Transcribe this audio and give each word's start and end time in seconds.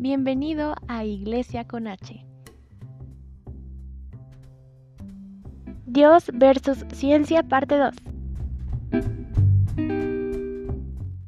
Bienvenido 0.00 0.76
a 0.86 1.02
Iglesia 1.02 1.66
con 1.66 1.88
H. 1.88 2.24
Dios 5.86 6.30
versus 6.34 6.84
Ciencia, 6.92 7.42
parte 7.42 7.76
2. 7.76 7.96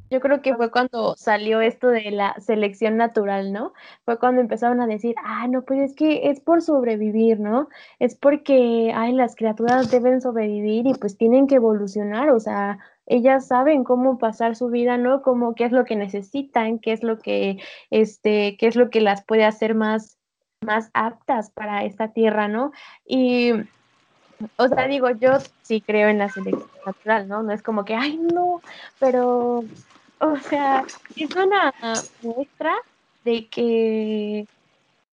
Yo 0.09 0.21
creo 0.21 0.41
que 0.41 0.55
fue 0.55 0.71
cuando 0.71 1.17
salió 1.17 1.61
esto 1.61 1.89
de 1.89 2.13
la 2.13 2.37
selección 2.39 2.97
natural, 2.97 3.53
¿no? 3.53 3.73
Fue 4.05 4.21
cuando 4.21 4.41
empezaron 4.41 4.81
a 4.81 4.87
decir, 4.87 5.17
ah, 5.25 5.49
no, 5.49 5.63
pues 5.63 5.91
es 5.91 5.97
que 5.97 6.31
es 6.31 6.39
por 6.39 6.63
sobrevivir, 6.63 7.41
¿no? 7.41 7.69
Es 7.99 8.15
porque, 8.15 8.93
ay, 8.95 9.15
las 9.15 9.35
criaturas 9.35 9.91
deben 9.91 10.21
sobrevivir 10.21 10.87
y 10.87 10.95
pues 10.95 11.17
tienen 11.17 11.49
que 11.49 11.57
evolucionar, 11.57 12.31
o 12.31 12.39
sea, 12.39 12.79
ellas 13.11 13.49
saben 13.49 13.83
cómo 13.83 14.19
pasar 14.19 14.55
su 14.55 14.69
vida, 14.69 14.97
¿no? 14.97 15.21
Como 15.23 15.55
qué 15.55 15.65
es 15.65 15.73
lo 15.73 15.85
que 15.85 15.97
necesitan, 15.97 16.79
qué 16.79 16.93
es 16.93 17.03
lo 17.03 17.19
que, 17.19 17.59
este, 17.91 18.57
qué 18.57 18.69
es 18.69 18.77
lo 18.77 18.89
que 18.89 19.01
las 19.01 19.25
puede 19.25 19.45
hacer 19.45 19.75
más, 19.75 20.17
más 20.61 20.91
aptas 20.95 21.51
para 21.51 21.85
esta 21.85 22.13
tierra, 22.13 22.47
¿no? 22.47 22.71
Y 23.05 23.53
o 24.57 24.69
sea, 24.69 24.87
digo, 24.87 25.11
yo 25.11 25.33
sí 25.63 25.81
creo 25.81 26.09
en 26.09 26.19
la 26.19 26.29
selección 26.29 26.71
natural, 26.87 27.29
¿no? 27.29 27.43
No 27.43 27.53
es 27.53 27.63
como 27.63 27.85
que, 27.85 27.95
ay, 27.95 28.17
no, 28.17 28.63
pero 28.99 29.65
o 30.21 30.37
sea, 30.49 30.85
es 31.17 31.35
una 31.35 31.75
muestra 32.23 32.75
de 33.25 33.49
que, 33.49 34.47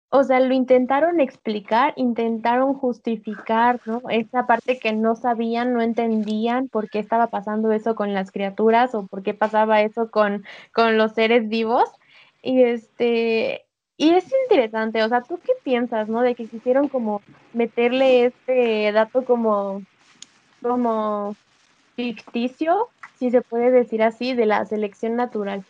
o 0.10 0.24
sea, 0.24 0.40
lo 0.40 0.54
intentaron 0.54 1.20
explicar, 1.20 1.94
intentaron 1.98 2.74
justificar, 2.74 3.82
¿no? 3.86 4.02
Esa 4.10 4.48
parte 4.48 4.80
que 4.80 4.94
no 4.94 5.16
sabían, 5.16 5.74
no 5.74 5.82
entendían 5.82 6.70
por 6.70 6.90
qué 6.90 7.00
estaba 7.00 7.28
pasando 7.28 7.72
eso 7.72 7.96
con 7.96 8.14
las 8.14 8.32
criaturas 8.32 8.96
o 8.96 9.06
por 9.06 9.24
qué 9.24 9.34
pasaba 9.34 9.82
eso 9.82 10.10
con, 10.10 10.46
con 10.74 10.98
los 10.98 11.14
seres 11.14 11.50
vivos. 11.50 11.90
Y 12.42 12.64
este, 12.64 13.66
y 13.98 14.12
es 14.12 14.26
interesante, 14.50 15.04
o 15.04 15.10
sea, 15.10 15.22
¿tú 15.24 15.40
qué 15.44 15.54
piensas, 15.64 16.08
no? 16.08 16.22
De 16.22 16.36
que 16.36 16.48
quisieron 16.48 16.88
como 16.88 17.22
meterle 17.54 18.26
este 18.26 18.92
dato 18.94 19.26
como, 19.26 19.82
como 20.62 21.36
ficticio 21.96 22.90
si 23.18 23.32
se 23.32 23.42
puede 23.42 23.72
decir 23.72 24.04
así, 24.04 24.34
de 24.34 24.46
la 24.46 24.66
selección 24.66 25.16
natural. 25.16 25.66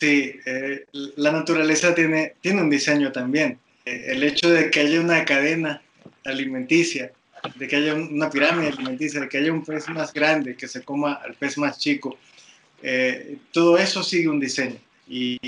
Sí, 0.00 0.38
eh, 0.44 0.84
la 0.92 1.32
naturaleza 1.32 1.94
tiene, 1.94 2.34
tiene 2.42 2.60
un 2.60 2.68
diseño 2.68 3.12
también. 3.12 3.58
Eh, 3.86 4.08
el 4.08 4.22
hecho 4.24 4.50
de 4.50 4.70
que 4.70 4.80
haya 4.80 5.00
una 5.00 5.24
cadena 5.24 5.80
alimenticia, 6.24 7.12
de 7.54 7.68
que 7.68 7.76
haya 7.76 7.94
una 7.94 8.28
pirámide 8.28 8.68
alimenticia, 8.68 9.20
de 9.20 9.28
que 9.28 9.38
haya 9.38 9.52
un 9.52 9.64
pez 9.64 9.88
más 9.88 10.12
grande 10.12 10.54
que 10.54 10.68
se 10.68 10.82
coma 10.82 11.14
al 11.14 11.34
pez 11.34 11.56
más 11.56 11.78
chico, 11.78 12.18
eh, 12.82 13.38
todo 13.52 13.78
eso 13.78 14.02
sigue 14.02 14.28
un 14.28 14.40
diseño. 14.40 14.76
Y, 15.08 15.38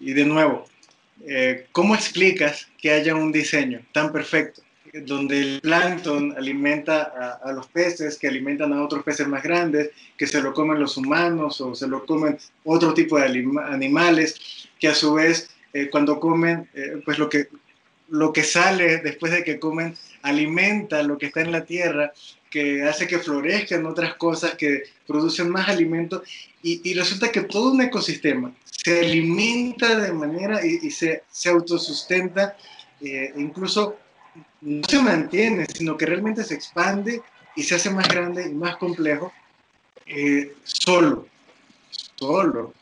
y 0.00 0.12
de 0.12 0.24
nuevo, 0.26 0.68
¿cómo 1.70 1.94
explicas 1.94 2.68
que 2.78 2.90
haya 2.90 3.14
un 3.14 3.32
diseño 3.32 3.80
tan 3.92 4.12
perfecto? 4.12 4.60
Donde 4.92 5.40
el 5.40 5.60
plancton 5.60 6.34
alimenta 6.36 7.38
a, 7.42 7.52
los 7.52 7.66
peces, 7.68 8.18
que 8.18 8.28
alimentan 8.28 8.72
a 8.72 8.84
otros 8.84 9.02
peces 9.02 9.26
más 9.26 9.42
grandes, 9.42 9.90
que 10.18 10.26
se 10.26 10.42
lo 10.42 10.52
comen 10.52 10.80
los 10.80 10.96
humanos 10.96 11.60
o 11.60 11.74
se 11.74 11.86
lo 11.88 12.04
comen 12.04 12.38
otro 12.64 12.92
tipo 12.92 13.18
de 13.18 13.24
animales, 13.24 14.68
que 14.78 14.88
a 14.88 14.94
su 14.94 15.14
vez 15.14 15.50
eh, 15.72 15.88
cuando 15.90 16.20
comen, 16.20 16.68
eh, 16.74 17.00
pues 17.04 17.18
lo 17.18 17.28
que, 17.28 17.48
lo 18.08 18.32
que 18.32 18.42
sale 18.42 18.98
después 18.98 19.32
de 19.32 19.42
que 19.42 19.58
comen 19.58 19.96
alimenta 20.20 21.02
lo 21.02 21.16
que 21.16 21.26
está 21.26 21.40
en 21.40 21.52
la 21.52 21.64
tierra, 21.64 22.12
que 22.50 22.82
hace 22.82 23.06
que 23.06 23.18
florezcan 23.18 23.86
otras 23.86 24.14
cosas, 24.16 24.54
que 24.56 24.82
producen 25.06 25.48
más 25.48 25.68
alimento, 25.68 26.22
y, 26.62 26.94
resulta 26.94 27.32
que 27.32 27.40
todo 27.40 27.72
un 27.72 27.80
ecosistema 27.80 28.54
se 28.66 29.00
alimenta 29.00 29.98
de 29.98 30.12
manera 30.12 30.64
y, 30.64 30.90
se, 30.90 31.24
se, 31.30 31.48
autosustenta, 31.48 32.56
eh, 33.00 33.32
incluso 33.36 33.96
no 34.60 34.82
se 34.88 35.00
mantiene, 35.00 35.66
sino 35.66 35.96
que 35.96 36.06
realmente 36.06 36.44
se 36.44 36.54
expande 36.54 37.22
y 37.56 37.62
se 37.62 37.74
hace 37.74 37.90
más 37.90 38.08
grande 38.08 38.48
y 38.48 38.54
más 38.54 38.76
complejo 38.76 39.32
eh, 40.06 40.54
solo. 40.62 41.26
Solo. 42.16 42.72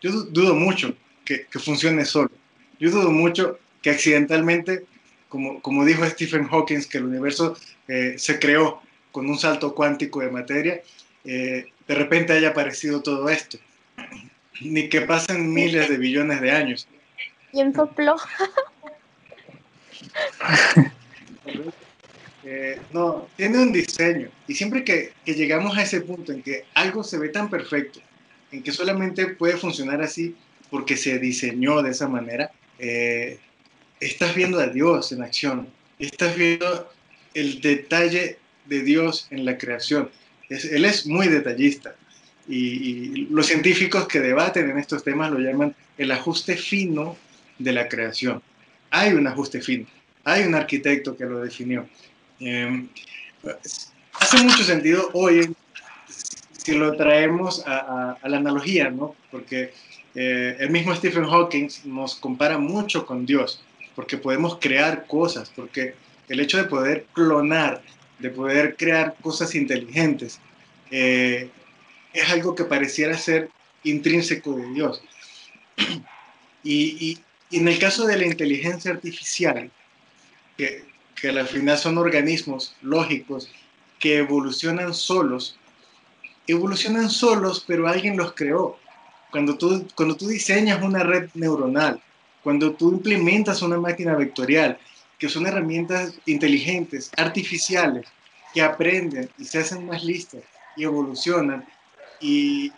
Yo 0.00 0.10
dudo 0.24 0.54
mucho 0.54 0.94
que, 1.24 1.46
funcione 1.52 2.04
solo. 2.04 2.30
Yo 2.78 2.90
dudo 2.90 3.10
mucho 3.10 3.58
que 3.82 3.90
accidentalmente, 3.90 4.84
como, 5.28 5.60
como 5.62 5.84
dijo 5.84 6.04
Stephen 6.06 6.46
Hawking, 6.46 6.82
que 6.84 6.98
el 6.98 7.04
universo 7.04 7.56
eh, 7.88 8.14
se 8.18 8.38
creó 8.38 8.82
con 9.12 9.28
un 9.28 9.38
salto 9.38 9.74
cuántico 9.74 10.20
de 10.20 10.30
materia, 10.30 10.82
eh, 11.24 11.72
de 11.86 11.94
repente 11.94 12.32
haya 12.32 12.50
aparecido 12.50 13.02
todo 13.02 13.28
esto. 13.28 13.58
Ni 14.60 14.88
que 14.88 15.02
pasen 15.02 15.52
miles 15.52 15.88
de 15.88 15.96
billones 15.96 16.40
de 16.40 16.50
años. 16.50 16.88
¿Quién 17.52 17.74
sopló? 17.74 18.16
Eh, 22.46 22.78
no, 22.92 23.26
tiene 23.36 23.58
un 23.58 23.72
diseño. 23.72 24.28
Y 24.46 24.54
siempre 24.54 24.84
que, 24.84 25.12
llegamos 25.24 25.78
a 25.78 25.82
ese 25.82 26.02
punto 26.02 26.30
en 26.30 26.42
que 26.42 26.64
algo 26.74 27.02
se 27.02 27.18
ve 27.18 27.30
tan 27.30 27.48
perfecto, 27.48 28.00
en 28.52 28.62
que 28.62 28.70
solamente 28.70 29.28
puede 29.28 29.56
funcionar 29.56 30.02
así 30.02 30.36
porque 30.70 30.96
se 30.96 31.18
diseñó 31.18 31.82
de 31.82 31.92
esa 31.92 32.06
manera, 32.06 32.52
eh, 32.78 33.38
estás 33.98 34.34
viendo 34.34 34.58
a 34.58 34.66
Dios 34.66 35.10
en 35.12 35.22
acción. 35.22 35.68
Estás 35.98 36.36
viendo 36.36 36.92
el 37.32 37.62
detalle 37.62 38.36
de 38.66 38.82
Dios 38.82 39.26
en 39.30 39.46
la 39.46 39.56
creación. 39.56 40.10
él 40.50 40.84
es 40.84 41.06
muy 41.06 41.28
detallista. 41.28 41.96
y 42.46 43.26
los 43.30 43.46
científicos 43.46 44.06
que 44.06 44.20
debaten 44.20 44.68
en 44.68 44.78
estos 44.78 45.02
temas 45.02 45.32
lo 45.32 45.38
llaman 45.38 45.74
el 45.96 46.10
ajuste 46.10 46.58
fino 46.58 47.16
de 47.58 47.72
la 47.72 47.88
creación. 47.88 48.42
Hay 48.96 49.12
un 49.12 49.26
ajuste 49.26 49.60
fino 49.60 49.86
hay 50.24 50.44
un 50.44 50.54
arquitecto 50.54 51.16
que 51.16 51.24
lo 51.24 51.40
definió. 51.40 51.86
Em, 52.40 52.88
hace 54.14 54.42
mucho 54.42 54.64
sentido 54.64 55.10
hoy 55.12 55.54
si 56.52 56.72
lo 56.72 56.96
traemos 56.96 57.62
a, 57.66 58.16
la 58.24 58.36
analogía, 58.38 58.90
¿no? 58.90 59.14
Porque 59.30 59.72
eh, 60.14 60.56
el 60.58 60.70
mismo 60.70 60.94
Stephen 60.94 61.24
Hawking 61.24 61.68
nos 61.84 62.14
compara 62.14 62.56
mucho 62.58 63.04
con 63.04 63.26
Dios, 63.26 63.62
porque 63.94 64.16
podemos 64.16 64.58
crear 64.58 65.06
cosas, 65.06 65.52
porque 65.54 65.94
el 66.28 66.40
hecho 66.40 66.56
de 66.56 66.64
poder 66.64 67.06
clonar, 67.12 67.82
de 68.18 68.30
poder 68.30 68.76
crear 68.76 69.14
cosas 69.20 69.54
inteligentes, 69.54 70.40
eh, 70.90 71.50
es 72.14 72.30
algo 72.30 72.54
que 72.54 72.64
pareciera 72.64 73.18
ser 73.18 73.50
intrínseco 73.82 74.56
de 74.56 74.72
Dios. 74.72 75.02
y, 76.64 77.18
en 77.58 77.68
el 77.68 77.78
caso 77.78 78.06
de 78.06 78.16
la 78.16 78.26
inteligencia 78.26 78.90
artificial, 78.90 79.70
que, 80.56 80.84
que 81.20 81.28
al 81.28 81.46
final 81.46 81.78
son 81.78 81.98
organismos 81.98 82.74
lógicos 82.82 83.50
que 83.98 84.18
evolucionan 84.18 84.94
solos, 84.94 85.56
evolucionan 86.46 87.10
solos, 87.10 87.64
pero 87.66 87.88
alguien 87.88 88.16
los 88.16 88.34
creó. 88.34 88.78
Cuando 89.30 89.56
tú, 89.56 89.86
cuando 89.94 90.16
tú 90.16 90.28
diseñas 90.28 90.82
una 90.82 91.02
red 91.02 91.28
neuronal, 91.34 92.00
cuando 92.42 92.74
tú 92.74 92.92
implementas 92.92 93.62
una 93.62 93.78
máquina 93.78 94.14
vectorial, 94.14 94.78
que 95.18 95.28
son 95.28 95.46
herramientas 95.46 96.14
inteligentes, 96.26 97.10
artificiales, 97.16 98.06
que 98.52 98.62
aprenden 98.62 99.28
y 99.38 99.44
se 99.44 99.58
hacen 99.58 99.86
más 99.86 100.04
listas 100.04 100.42
y 100.76 100.84
evolucionan 100.84 101.66
y, 102.20 102.72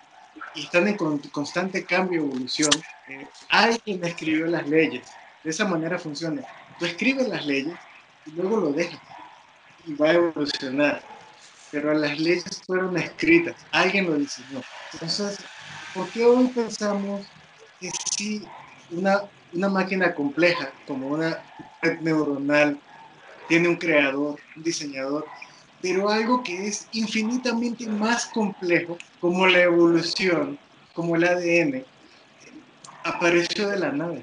están 0.62 0.88
en 0.88 0.96
constante 0.96 1.84
cambio 1.84 2.22
y 2.22 2.24
evolución, 2.24 2.70
eh, 3.08 3.26
alguien 3.48 4.04
escribió 4.04 4.46
las 4.46 4.66
leyes. 4.68 5.06
De 5.44 5.50
esa 5.50 5.64
manera 5.64 5.98
funciona. 5.98 6.42
Tú 6.78 6.86
escribes 6.86 7.28
las 7.28 7.46
leyes 7.46 7.76
y 8.26 8.30
luego 8.30 8.56
lo 8.58 8.72
dejas 8.72 9.00
y 9.86 9.94
va 9.94 10.08
a 10.08 10.14
evolucionar. 10.14 11.02
Pero 11.70 11.94
las 11.94 12.18
leyes 12.18 12.62
fueron 12.66 12.96
escritas, 12.96 13.54
alguien 13.72 14.06
lo 14.06 14.14
diseñó. 14.14 14.62
Entonces, 14.92 15.38
¿por 15.94 16.08
qué 16.10 16.24
hoy 16.24 16.48
pensamos 16.48 17.26
que 17.80 17.90
si 18.16 18.46
una, 18.90 19.22
una 19.52 19.68
máquina 19.68 20.14
compleja 20.14 20.70
como 20.86 21.08
una 21.08 21.42
red 21.82 22.00
neuronal 22.00 22.78
tiene 23.48 23.68
un 23.68 23.76
creador, 23.76 24.40
un 24.56 24.62
diseñador, 24.62 25.26
pero 25.86 26.08
algo 26.08 26.42
que 26.42 26.66
es 26.66 26.88
infinitamente 26.90 27.86
más 27.86 28.26
complejo, 28.26 28.98
como 29.20 29.46
la 29.46 29.60
evolución, 29.60 30.58
como 30.92 31.14
el 31.14 31.22
ADN, 31.22 31.84
apareció 33.04 33.68
de 33.68 33.78
la 33.78 33.92
nada? 33.92 34.18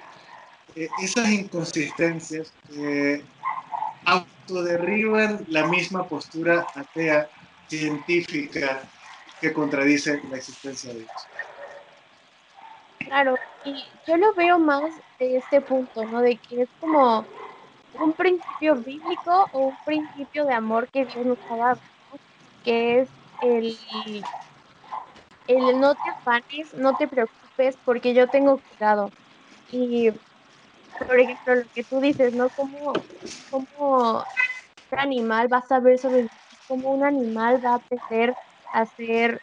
Eh, 0.76 0.90
esas 1.02 1.30
inconsistencias 1.30 2.52
eh, 2.76 3.24
autoderriban 4.04 5.46
la 5.48 5.66
misma 5.68 6.06
postura 6.06 6.68
atea 6.76 7.30
científica 7.70 8.82
que 9.40 9.54
contradice 9.54 10.22
la 10.30 10.38
existencia 10.38 10.92
de 10.92 11.00
Dios. 11.00 11.12
Claro, 12.98 13.38
y 13.64 13.86
yo 14.06 14.18
lo 14.18 14.34
veo 14.34 14.60
más 14.60 14.92
de 15.18 15.38
este 15.38 15.62
punto, 15.62 16.04
¿no? 16.04 16.20
De 16.20 16.36
que 16.36 16.64
es 16.64 16.70
como 16.82 17.26
un 18.00 18.14
principio 18.14 18.76
bíblico 18.76 19.48
o 19.54 19.60
un 19.60 19.78
principio 19.86 20.46
de 20.46 20.54
amor 20.54 20.88
que 20.88 21.06
Dios 21.06 21.26
nos 21.26 21.38
ha 21.50 21.56
dado, 21.56 21.80
que 22.64 23.02
es 23.02 23.10
el, 23.42 23.78
el 25.48 25.80
no 25.80 25.94
te 25.96 26.10
afanes, 26.10 26.74
no 26.76 26.96
te 26.96 27.08
preocupes 27.08 27.78
porque 27.86 28.14
yo 28.14 28.28
tengo 28.28 28.60
cuidado. 28.60 29.12
Y, 29.72 30.12
por 31.00 31.20
ejemplo, 31.20 31.56
lo 31.56 31.64
que 31.74 31.84
tú 31.84 32.00
dices, 32.00 32.34
¿no? 32.34 32.50
¿Cómo, 32.50 32.94
cómo 33.50 34.24
un 34.92 35.00
animal 35.00 35.52
va 35.52 35.58
a 35.58 35.68
saber 35.68 35.98
sobrevivir? 35.98 36.32
¿Cómo 36.68 36.92
un 36.92 37.04
animal 37.04 37.64
va 37.64 37.72
a 37.72 37.76
aprender 37.76 38.36
a 38.74 38.86
ser, 38.86 39.42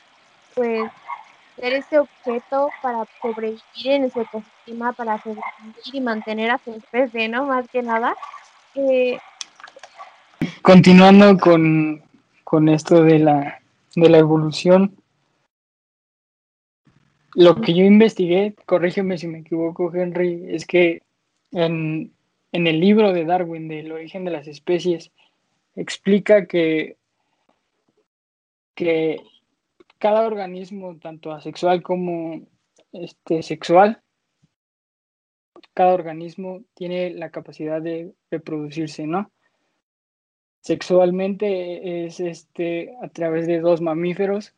pues, 0.55 0.91
ser 1.57 1.75
ese 1.75 1.99
objeto 1.99 2.71
para 2.83 3.07
sobrevivir 3.21 3.61
en 3.85 4.05
ese 4.05 4.23
ecosistema, 4.23 4.93
para 4.93 5.19
sobrevivir 5.19 5.95
y 5.95 6.01
mantener 6.01 6.51
a 6.51 6.59
su 6.59 6.73
especie, 6.73 7.29
¿no? 7.29 7.45
Más 7.45 7.69
que 7.69 7.83
nada. 7.83 8.17
Eh, 8.75 9.19
Continuando 10.63 11.37
con, 11.39 12.03
con 12.45 12.69
esto 12.69 13.03
de 13.03 13.19
la, 13.19 13.61
de 13.97 14.09
la 14.09 14.19
evolución, 14.19 14.97
lo 17.35 17.61
que 17.61 17.75
yo 17.75 17.85
investigué, 17.85 18.55
corrígeme 18.67 19.19
si 19.19 19.27
me 19.27 19.39
equivoco, 19.39 19.93
Henry, 19.95 20.47
es 20.49 20.67
que 20.67 21.03
en, 21.53 22.13
en 22.53 22.67
el 22.67 22.81
libro 22.81 23.13
de 23.13 23.25
Darwin 23.25 23.69
del 23.69 23.93
origen 23.93 24.25
de 24.25 24.31
las 24.31 24.47
especies 24.47 25.11
explica 25.77 26.47
que, 26.47 26.97
que 28.75 29.21
cada 29.99 30.27
organismo, 30.27 30.97
tanto 30.99 31.33
asexual 31.33 31.83
como 31.83 32.43
este, 32.93 33.43
sexual, 33.43 34.03
cada 35.75 35.95
organismo 35.95 36.65
tiene 36.75 37.11
la 37.11 37.31
capacidad 37.31 37.81
de 37.81 38.15
reproducirse, 38.31 39.07
¿no? 39.07 39.33
Sexualmente 40.61 42.05
es 42.05 42.21
este, 42.21 42.95
a 43.03 43.09
través 43.09 43.47
de 43.47 43.61
dos 43.61 43.81
mamíferos 43.81 44.55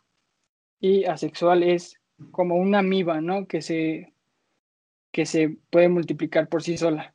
y 0.80 1.04
asexual 1.04 1.62
es 1.62 2.00
como 2.32 2.56
una 2.56 2.80
amiba, 2.80 3.20
¿no? 3.20 3.46
Que 3.46 3.62
se, 3.62 4.12
que 5.12 5.26
se 5.26 5.56
puede 5.70 5.88
multiplicar 5.88 6.48
por 6.48 6.62
sí 6.62 6.76
sola 6.76 7.14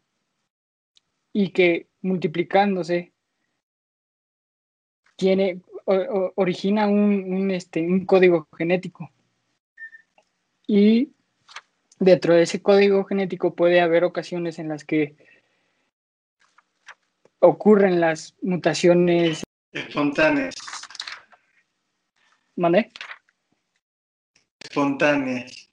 y 1.34 1.50
que 1.50 1.88
multiplicándose 2.02 3.14
tiene, 5.18 5.62
origina 6.36 6.88
un, 6.88 7.52
este, 7.52 7.82
un 7.82 8.06
código 8.06 8.48
genético. 8.58 9.10
Y 10.68 11.14
dentro 12.00 12.36
de 12.36 12.44
ese 12.44 12.62
código 12.62 13.04
genético 13.06 13.56
puede 13.56 13.82
haber 13.82 14.04
ocasiones 14.04 14.60
en 14.60 14.70
las 14.70 14.84
que 14.84 15.16
ocurren 17.40 18.00
las 18.00 18.36
mutaciones 18.42 19.44
espontáneas. 19.72 20.56
¿Mande? 22.56 22.92
Espontáneas. 24.60 25.70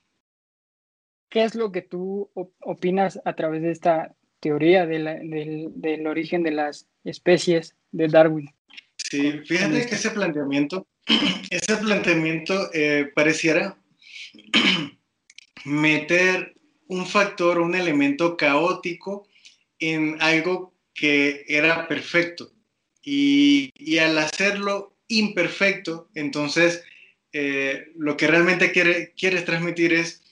¿Qué 1.31 1.45
es 1.45 1.55
lo 1.55 1.73
que 1.73 1.83
tú 1.83 2.31
opinas 2.61 3.21
a 3.25 3.35
través 3.35 3.63
de 3.63 3.73
esta 3.73 4.15
teoría 4.41 4.87
del 4.87 6.07
origen 6.07 6.43
de 6.43 6.51
las 6.53 6.87
especies 7.03 7.75
de 7.91 8.09
Darwin? 8.09 8.55
Sí, 8.97 9.41
fíjate 9.45 9.87
que 9.87 9.95
ese 9.95 10.11
planteamiento, 10.11 10.87
ese 11.51 11.77
planteamiento 11.79 12.71
eh, 12.73 13.11
pareciera 13.15 13.77
meter 15.65 16.55
un 16.89 17.07
factor, 17.07 17.59
un 17.59 17.75
elemento 17.75 18.37
caótico 18.37 19.27
en 19.79 20.17
algo 20.21 20.75
que 20.95 21.45
era 21.49 21.89
perfecto. 21.89 22.53
Y, 23.03 23.71
al 23.99 24.17
hacerlo 24.19 24.97
imperfecto, 25.09 26.09
entonces 26.15 26.83
eh, 27.33 27.93
lo 27.97 28.17
que 28.17 28.27
realmente 28.27 28.73
quiere, 28.73 29.13
quieres 29.17 29.45
transmitir 29.45 29.93
es 29.93 30.23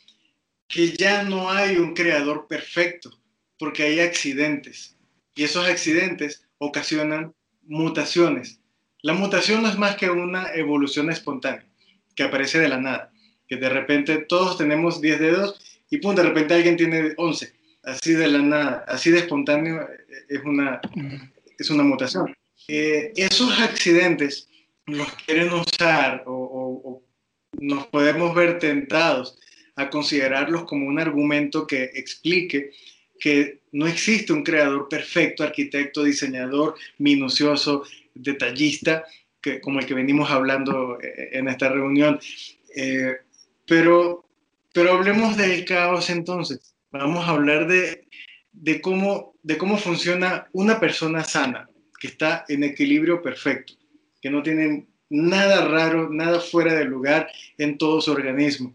que 0.68 0.92
ya 0.92 1.22
no 1.22 1.50
hay 1.50 1.76
un 1.76 1.92
creador 1.94 2.46
perfecto, 2.48 3.10
porque 3.58 3.82
hay 3.82 4.00
accidentes. 4.00 4.96
Y 5.34 5.44
esos 5.44 5.66
accidentes 5.66 6.46
ocasionan 6.58 7.34
mutaciones. 7.64 8.60
La 9.02 9.12
mutación 9.12 9.62
no 9.62 9.68
es 9.68 9.76
más 9.76 9.96
que 9.96 10.08
una 10.08 10.54
evolución 10.54 11.10
espontánea 11.10 11.66
que 12.14 12.22
aparece 12.22 12.58
de 12.58 12.68
la 12.68 12.78
nada, 12.78 13.11
que 13.46 13.56
de 13.56 13.68
repente 13.68 14.18
todos 14.28 14.56
tenemos 14.56 15.00
10 15.00 15.20
dedos 15.20 15.82
y 15.90 15.98
pum, 15.98 16.14
de 16.14 16.22
repente 16.22 16.54
alguien 16.54 16.76
tiene 16.76 17.12
11, 17.16 17.52
así 17.82 18.12
de 18.14 18.28
la 18.28 18.38
nada, 18.38 18.84
así 18.88 19.10
de 19.10 19.18
espontáneo 19.20 19.82
eh, 19.82 20.24
es 20.28 20.42
una, 20.44 20.80
es 21.58 21.70
una 21.70 21.82
mutación. 21.82 22.34
Eh, 22.68 23.12
esos 23.16 23.58
accidentes 23.60 24.48
los 24.86 25.12
quieren 25.26 25.52
usar 25.52 26.22
o, 26.26 26.32
o 26.32 27.02
nos 27.60 27.86
podemos 27.88 28.34
ver 28.34 28.58
tentados 28.58 29.38
a 29.76 29.90
considerarlos 29.90 30.64
como 30.64 30.86
un 30.86 30.98
argumento 30.98 31.66
que 31.66 31.84
explique 31.94 32.70
que 33.18 33.60
no 33.72 33.86
existe 33.86 34.32
un 34.32 34.42
creador 34.42 34.88
perfecto, 34.88 35.44
arquitecto, 35.44 36.02
diseñador, 36.02 36.74
minucioso, 36.98 37.84
detallista, 38.14 39.04
que, 39.40 39.60
como 39.60 39.78
el 39.78 39.86
que 39.86 39.94
venimos 39.94 40.30
hablando 40.30 40.98
eh, 41.00 41.30
en 41.32 41.48
esta 41.48 41.68
reunión. 41.68 42.18
Eh, 42.74 43.16
pero, 43.72 44.28
pero 44.74 44.92
hablemos 44.92 45.34
del 45.38 45.64
caos 45.64 46.10
entonces. 46.10 46.74
Vamos 46.90 47.26
a 47.26 47.30
hablar 47.30 47.66
de, 47.66 48.06
de, 48.52 48.82
cómo, 48.82 49.34
de 49.42 49.56
cómo 49.56 49.78
funciona 49.78 50.46
una 50.52 50.78
persona 50.78 51.24
sana, 51.24 51.70
que 51.98 52.08
está 52.08 52.44
en 52.48 52.64
equilibrio 52.64 53.22
perfecto, 53.22 53.72
que 54.20 54.28
no 54.28 54.42
tiene 54.42 54.84
nada 55.08 55.66
raro, 55.68 56.10
nada 56.10 56.38
fuera 56.38 56.74
de 56.74 56.84
lugar 56.84 57.32
en 57.56 57.78
todo 57.78 58.02
su 58.02 58.12
organismo. 58.12 58.74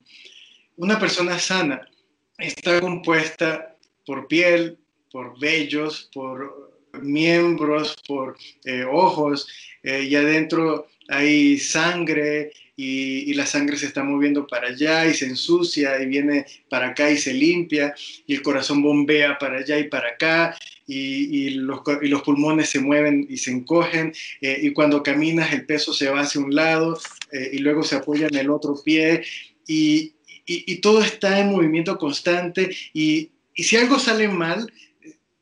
Una 0.77 0.99
persona 0.99 1.37
sana 1.37 1.87
está 2.39 2.81
compuesta 2.81 3.75
por 4.03 4.27
piel, 4.27 4.79
por 5.11 5.39
vellos, 5.39 6.09
por 6.11 6.73
miembros, 7.03 7.95
por 8.07 8.35
eh, 8.65 8.83
ojos, 8.83 9.47
eh, 9.83 10.07
y 10.09 10.15
adentro 10.15 10.87
hay 11.07 11.59
sangre 11.59 12.51
y, 12.79 13.33
la 13.33 13.45
sangre 13.45 13.75
se 13.75 13.87
está 13.87 14.03
moviendo 14.03 14.45
para 14.45 14.69
allá 14.69 15.07
y 15.07 15.13
se 15.13 15.25
ensucia 15.25 15.99
y 16.01 16.05
viene 16.05 16.45
para 16.69 16.89
acá 16.89 17.09
y 17.11 17.17
se 17.17 17.33
limpia 17.33 17.93
y 18.25 18.35
el 18.35 18.41
corazón 18.43 18.81
bombea 18.83 19.37
para 19.39 19.57
allá 19.57 19.79
y 19.79 19.89
para 19.89 20.09
acá 20.09 20.55
y, 20.85 21.49
los, 21.49 21.81
pulmones 22.23 22.69
se 22.69 22.79
mueven 22.79 23.25
y 23.29 23.37
se 23.37 23.51
encogen 23.51 24.13
eh, 24.41 24.59
y 24.61 24.71
cuando 24.71 25.03
caminas 25.03 25.51
el 25.53 25.65
peso 25.65 25.91
se 25.91 26.09
va 26.09 26.21
hacia 26.21 26.39
un 26.39 26.55
lado 26.55 26.99
y 27.51 27.57
luego 27.57 27.83
se 27.83 27.95
apoya 27.95 28.27
en 28.27 28.37
el 28.37 28.49
otro 28.49 28.81
pie 28.83 29.23
y, 29.67 30.13
todo 30.81 31.01
está 31.01 31.39
en 31.39 31.51
movimiento 31.51 31.97
constante 31.97 32.73
y, 32.93 33.31
si 33.55 33.75
algo 33.75 33.97
sale 33.97 34.27
mal, 34.27 34.71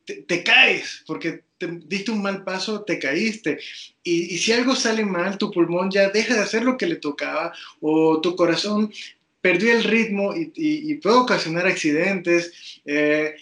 te, 0.06 0.44
caes, 0.44 1.04
porque 1.06 1.44
te 1.66 1.88
diste 1.88 2.12
un 2.12 2.22
mal 2.22 2.44
paso, 2.44 2.84
te 2.84 3.00
caíste. 3.00 3.60
Y, 4.04 4.38
si 4.38 4.52
algo 4.52 4.76
sale 4.76 5.06
mal, 5.06 5.38
tu 5.38 5.52
pulmón 5.52 5.92
ya 5.92 6.10
deja 6.10 6.36
de 6.36 6.42
hacer 6.42 6.64
lo 6.64 6.78
que 6.78 6.88
le 6.88 6.98
tocaba 6.98 7.54
o 7.82 8.22
tu 8.22 8.36
corazón 8.36 8.92
perdió 9.42 9.74
el 9.74 9.84
ritmo 9.84 10.34
y, 10.36 10.96
puede 10.96 11.18
ocasionar 11.18 11.68
accidentes. 11.68 12.82
Eh, 12.86 13.36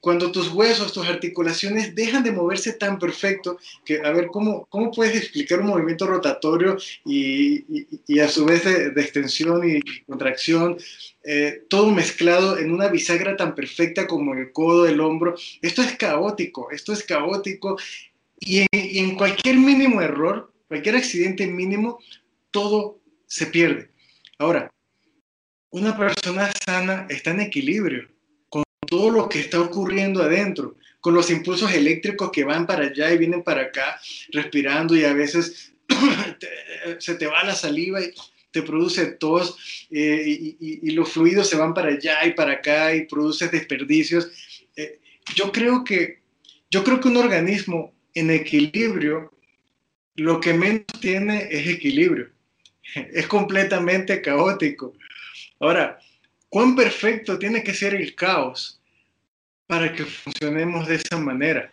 cuando 0.00 0.30
tus 0.30 0.48
huesos, 0.48 0.92
tus 0.92 1.08
articulaciones 1.08 1.94
dejan 1.94 2.22
de 2.22 2.32
moverse 2.32 2.74
tan 2.74 2.98
perfecto, 2.98 3.58
que 3.84 4.00
a 4.04 4.10
ver, 4.12 4.26
¿cómo, 4.26 4.66
cómo 4.68 4.90
puedes 4.90 5.16
explicar 5.16 5.60
un 5.60 5.68
movimiento 5.68 6.06
rotatorio 6.06 6.76
y, 7.04 8.18
a 8.18 8.28
su 8.28 8.44
vez 8.44 8.64
de, 8.64 8.88
extensión 9.00 9.68
y 9.68 9.80
contracción, 10.02 10.76
eh, 11.24 11.64
todo 11.68 11.90
mezclado 11.90 12.58
en 12.58 12.72
una 12.72 12.88
bisagra 12.88 13.36
tan 13.36 13.54
perfecta 13.54 14.06
como 14.06 14.34
el 14.34 14.52
codo, 14.52 14.86
el 14.86 15.00
hombro? 15.00 15.34
Esto 15.62 15.82
es 15.82 15.96
caótico, 15.96 16.70
esto 16.70 16.92
es 16.92 17.02
caótico 17.02 17.78
y 18.38 18.66
en 18.72 19.14
cualquier 19.16 19.56
mínimo 19.56 20.02
error, 20.02 20.52
cualquier 20.68 20.96
accidente 20.96 21.46
mínimo, 21.46 21.98
todo 22.50 23.00
se 23.26 23.46
pierde. 23.46 23.88
Ahora, 24.38 24.70
una 25.70 25.96
persona 25.96 26.50
sana 26.66 27.06
está 27.08 27.30
en 27.30 27.40
equilibrio 27.40 28.12
todo 28.92 29.10
lo 29.10 29.26
que 29.26 29.40
está 29.40 29.58
ocurriendo 29.58 30.22
adentro, 30.22 30.76
con 31.00 31.14
los 31.14 31.30
impulsos 31.30 31.72
eléctricos 31.72 32.30
que 32.30 32.44
van 32.44 32.66
para 32.66 32.88
allá 32.88 33.10
y 33.10 33.16
vienen 33.16 33.42
para 33.42 33.62
acá, 33.62 33.98
respirando 34.32 34.94
y 34.94 35.02
a 35.04 35.14
veces 35.14 35.72
se 36.98 37.14
te 37.14 37.26
va 37.26 37.42
la 37.42 37.54
saliva 37.54 38.02
y 38.02 38.12
te 38.50 38.60
produce 38.60 39.06
tos 39.12 39.86
eh, 39.90 40.56
y, 40.60 40.90
los 40.90 41.10
fluidos 41.10 41.48
se 41.48 41.56
van 41.56 41.72
para 41.72 41.88
allá 41.88 42.26
y 42.26 42.34
para 42.34 42.52
acá 42.52 42.94
y 42.94 43.06
produces 43.06 43.50
desperdicios. 43.50 44.30
Eh, 44.76 45.00
yo, 45.36 45.50
creo 45.52 45.84
que, 45.84 46.18
yo 46.70 46.84
creo 46.84 47.00
que 47.00 47.08
un 47.08 47.16
organismo 47.16 47.94
en 48.12 48.30
equilibrio 48.30 49.32
lo 50.16 50.38
que 50.38 50.52
menos 50.52 50.84
tiene 51.00 51.48
es 51.50 51.66
equilibrio. 51.66 52.28
Es 53.14 53.26
completamente 53.26 54.20
caótico. 54.20 54.92
Ahora, 55.60 55.98
¿cuán 56.50 56.76
perfecto 56.76 57.38
tiene 57.38 57.62
que 57.62 57.72
ser 57.72 57.94
el 57.94 58.14
caos 58.14 58.80
para 59.66 59.92
que 59.92 60.04
funcionemos 60.04 60.86
de 60.88 60.96
esa 60.96 61.18
manera? 61.18 61.70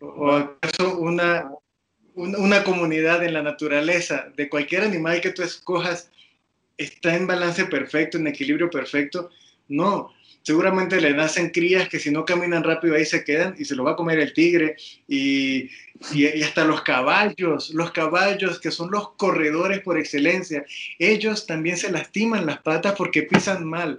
¿O 0.00 0.32
acaso 0.32 0.98
una, 0.98 1.50
una 2.14 2.64
comunidad 2.64 3.22
en 3.24 3.34
la 3.34 3.42
naturaleza 3.42 4.32
de 4.36 4.48
cualquier 4.48 4.82
animal 4.82 5.20
que 5.20 5.30
tú 5.30 5.42
escojas 5.42 6.10
está 6.76 7.16
en 7.16 7.26
balance 7.26 7.64
perfecto, 7.66 8.18
en 8.18 8.26
equilibrio 8.26 8.70
perfecto. 8.70 9.30
No, 9.68 10.12
seguramente 10.42 11.00
le 11.00 11.14
nacen 11.14 11.50
crías 11.50 11.88
que 11.88 11.98
si 11.98 12.10
no 12.10 12.24
caminan 12.24 12.64
rápido 12.64 12.94
ahí 12.94 13.06
se 13.06 13.24
quedan 13.24 13.54
y 13.58 13.64
se 13.64 13.76
lo 13.76 13.84
va 13.84 13.92
a 13.92 13.96
comer 13.96 14.18
el 14.18 14.32
tigre 14.32 14.76
y, 15.06 15.70
y, 16.12 16.42
hasta 16.42 16.64
los 16.64 16.82
caballos, 16.82 17.70
los 17.70 17.92
caballos 17.92 18.60
que 18.60 18.70
son 18.70 18.90
los 18.90 19.12
corredores 19.12 19.80
por 19.80 19.98
excelencia, 19.98 20.64
ellos 20.98 21.46
también 21.46 21.76
se 21.76 21.92
lastiman 21.92 22.46
las 22.46 22.60
patas 22.60 22.94
porque 22.96 23.22
pisan 23.22 23.64
mal. 23.64 23.96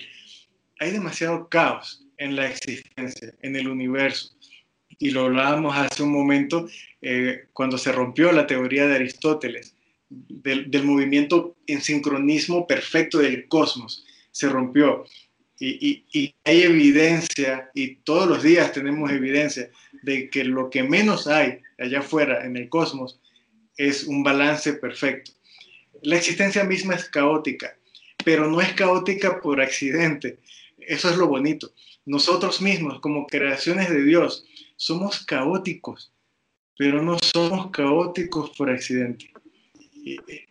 Hay 0.79 0.91
demasiado 0.91 1.47
caos 1.47 2.02
en 2.23 2.35
la 2.35 2.47
existencia, 2.47 3.33
en 3.41 3.55
el 3.55 3.67
universo. 3.67 4.33
Y 4.97 5.11
lo 5.11 5.25
hablábamos 5.25 5.75
hace 5.75 6.03
un 6.03 6.11
momento 6.11 6.67
eh, 7.01 7.47
cuando 7.51 7.77
se 7.77 7.91
rompió 7.91 8.31
la 8.31 8.47
teoría 8.47 8.87
de 8.87 8.95
Aristóteles, 8.95 9.75
del, 10.09 10.71
del 10.71 10.83
movimiento 10.83 11.57
en 11.67 11.81
sincronismo 11.81 12.65
perfecto 12.65 13.17
del 13.17 13.47
cosmos. 13.47 14.05
Se 14.31 14.47
rompió 14.47 15.05
y, 15.59 16.35
hay 16.43 16.63
evidencia, 16.63 17.69
y 17.73 17.95
todos 17.95 18.27
los 18.27 18.43
días 18.43 18.71
tenemos 18.73 19.11
evidencia, 19.11 19.69
de 20.01 20.29
que 20.29 20.43
lo 20.43 20.69
que 20.69 20.83
menos 20.83 21.27
hay 21.27 21.59
allá 21.77 21.99
afuera 21.99 22.45
en 22.45 22.57
el 22.57 22.69
cosmos 22.69 23.19
es 23.77 24.03
un 24.05 24.23
balance 24.23 24.73
perfecto. 24.73 25.31
La 26.01 26.17
existencia 26.17 26.63
misma 26.63 26.95
es 26.95 27.09
caótica, 27.09 27.77
pero 28.25 28.49
no 28.49 28.61
es 28.61 28.73
caótica 28.73 29.39
por 29.39 29.61
accidente. 29.61 30.39
Eso 30.79 31.09
es 31.09 31.17
lo 31.17 31.27
bonito. 31.27 31.71
Nosotros 32.05 32.61
mismos, 32.61 32.99
como 32.99 33.27
creaciones 33.27 33.89
de 33.89 34.03
Dios, 34.03 34.45
somos 34.75 35.25
caóticos, 35.25 36.11
pero 36.77 37.01
no 37.01 37.17
somos 37.19 37.71
caóticos 37.71 38.49
por 38.51 38.69
accidente. 38.69 39.31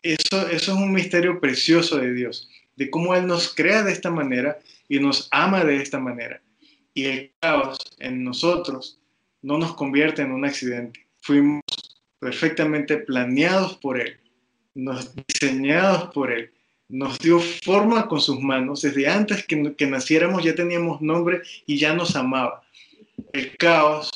Eso, 0.02 0.48
es 0.48 0.68
un 0.68 0.92
misterio 0.92 1.40
precioso 1.40 1.98
de 1.98 2.12
Dios, 2.12 2.48
de 2.76 2.88
cómo 2.88 3.14
Él 3.14 3.26
nos 3.26 3.54
crea 3.54 3.82
de 3.82 3.92
esta 3.92 4.10
manera 4.10 4.58
y 4.88 4.98
nos 4.98 5.28
ama 5.30 5.64
de 5.64 5.76
esta 5.76 5.98
manera. 5.98 6.40
Y 6.94 7.04
el 7.04 7.32
caos 7.40 7.78
en 7.98 8.24
nosotros 8.24 8.98
no 9.42 9.58
nos 9.58 9.74
convierte 9.74 10.22
en 10.22 10.32
un 10.32 10.44
accidente. 10.44 11.06
Fuimos 11.20 11.62
perfectamente 12.18 12.96
planeados 12.98 13.76
por 13.76 14.00
Él, 14.00 14.18
nos 14.74 15.12
diseñados 15.26 16.12
por 16.14 16.32
Él, 16.32 16.50
nos 16.92 17.18
dio 17.18 17.40
forma 17.40 18.06
con 18.06 18.20
sus 18.20 18.38
manos. 18.38 18.82
Desde 18.82 19.08
antes 19.08 19.46
que, 19.46 19.86
naciéramos 19.86 20.44
ya 20.44 20.54
teníamos 20.54 21.00
nombre 21.00 21.40
y 21.66 21.78
ya 21.78 21.94
nos 21.94 22.14
amaba. 22.14 22.62
El 23.32 23.56
caos 23.56 24.10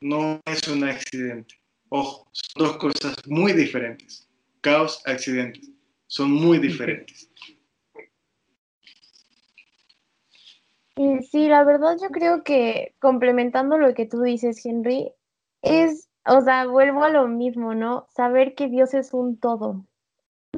no 0.00 0.40
es 0.44 0.66
un 0.66 0.82
accidente. 0.82 1.54
Ojo, 1.88 2.28
son 2.32 2.66
dos 2.66 2.76
cosas 2.78 3.14
muy 3.26 3.52
diferentes. 3.52 4.28
Caos, 4.60 5.00
accidentes. 5.06 5.70
Son 6.08 6.30
muy 6.30 6.58
diferentes. 6.58 7.30
sí, 11.30 11.48
la 11.48 11.64
verdad 11.64 11.96
yo 12.02 12.08
creo 12.08 12.42
que 12.42 12.94
complementando 12.98 13.78
lo 13.78 13.94
que 13.94 14.04
tú 14.04 14.20
dices, 14.20 14.66
Henry, 14.66 15.12
es, 15.62 16.10
o 16.26 16.40
sea, 16.42 16.66
vuelvo 16.66 17.04
a 17.04 17.08
lo 17.08 17.28
mismo, 17.28 17.74
¿no? 17.74 18.06
Saber 18.14 18.54
que 18.54 18.68
Dios 18.68 18.92
es 18.94 19.14
un 19.14 19.38
todo, 19.38 19.86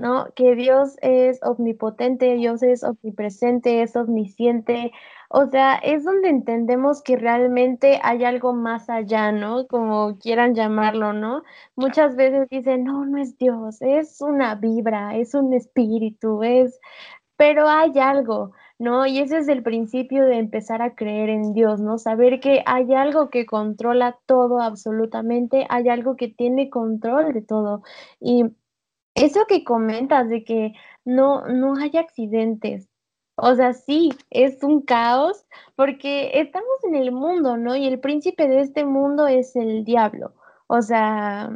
¿no? 0.02 0.26
Que 0.34 0.56
Dios 0.56 0.96
es 1.00 1.38
omnipotente, 1.44 2.34
Dios 2.34 2.62
es 2.64 2.82
omnipresente, 2.82 3.82
es 3.82 3.94
omnisciente. 3.94 4.90
O 5.28 5.46
sea, 5.46 5.76
es 5.76 6.04
donde 6.04 6.28
entendemos 6.28 7.02
que 7.02 7.16
realmente 7.16 8.00
hay 8.02 8.24
algo 8.24 8.52
más 8.52 8.90
allá, 8.90 9.30
¿no? 9.30 9.68
Como 9.68 10.18
quieran 10.18 10.56
llamarlo, 10.56 11.12
¿no? 11.12 11.44
Muchas 11.76 12.16
veces 12.16 12.48
dicen, 12.50 12.82
no, 12.82 13.06
no 13.06 13.18
es 13.18 13.38
Dios, 13.38 13.80
es 13.80 14.20
una 14.20 14.56
vibra, 14.56 15.16
es 15.16 15.34
un 15.34 15.54
espíritu, 15.54 16.42
es, 16.42 16.80
pero 17.36 17.68
hay 17.68 17.98
algo. 18.00 18.52
¿no? 18.78 19.06
Y 19.06 19.20
ese 19.20 19.38
es 19.38 19.48
el 19.48 19.62
principio 19.62 20.24
de 20.24 20.38
empezar 20.38 20.82
a 20.82 20.96
creer 20.96 21.28
en 21.28 21.52
Dios, 21.52 21.80
¿no? 21.80 21.98
Saber 21.98 22.40
que 22.40 22.64
hay 22.66 22.92
algo 22.94 23.30
que 23.30 23.46
controla 23.46 24.18
todo 24.26 24.60
absolutamente, 24.60 25.66
hay 25.68 25.88
algo 25.88 26.16
que 26.16 26.26
tiene 26.28 26.68
control 26.68 27.32
de 27.32 27.42
todo. 27.42 27.82
Y 28.18 28.46
eso 29.14 29.46
que 29.46 29.64
comentas 29.64 30.28
de 30.28 30.44
que 30.44 30.72
no, 31.04 31.46
no 31.46 31.76
hay 31.76 31.96
accidentes, 31.96 32.88
o 33.36 33.54
sea, 33.54 33.72
sí, 33.72 34.10
es 34.30 34.62
un 34.62 34.82
caos 34.82 35.46
porque 35.74 36.30
estamos 36.40 36.84
en 36.84 36.94
el 36.94 37.12
mundo, 37.12 37.56
¿no? 37.56 37.74
Y 37.76 37.86
el 37.86 37.98
príncipe 38.00 38.46
de 38.48 38.60
este 38.60 38.84
mundo 38.84 39.26
es 39.26 39.56
el 39.56 39.84
diablo. 39.84 40.34
O 40.66 40.82
sea, 40.82 41.50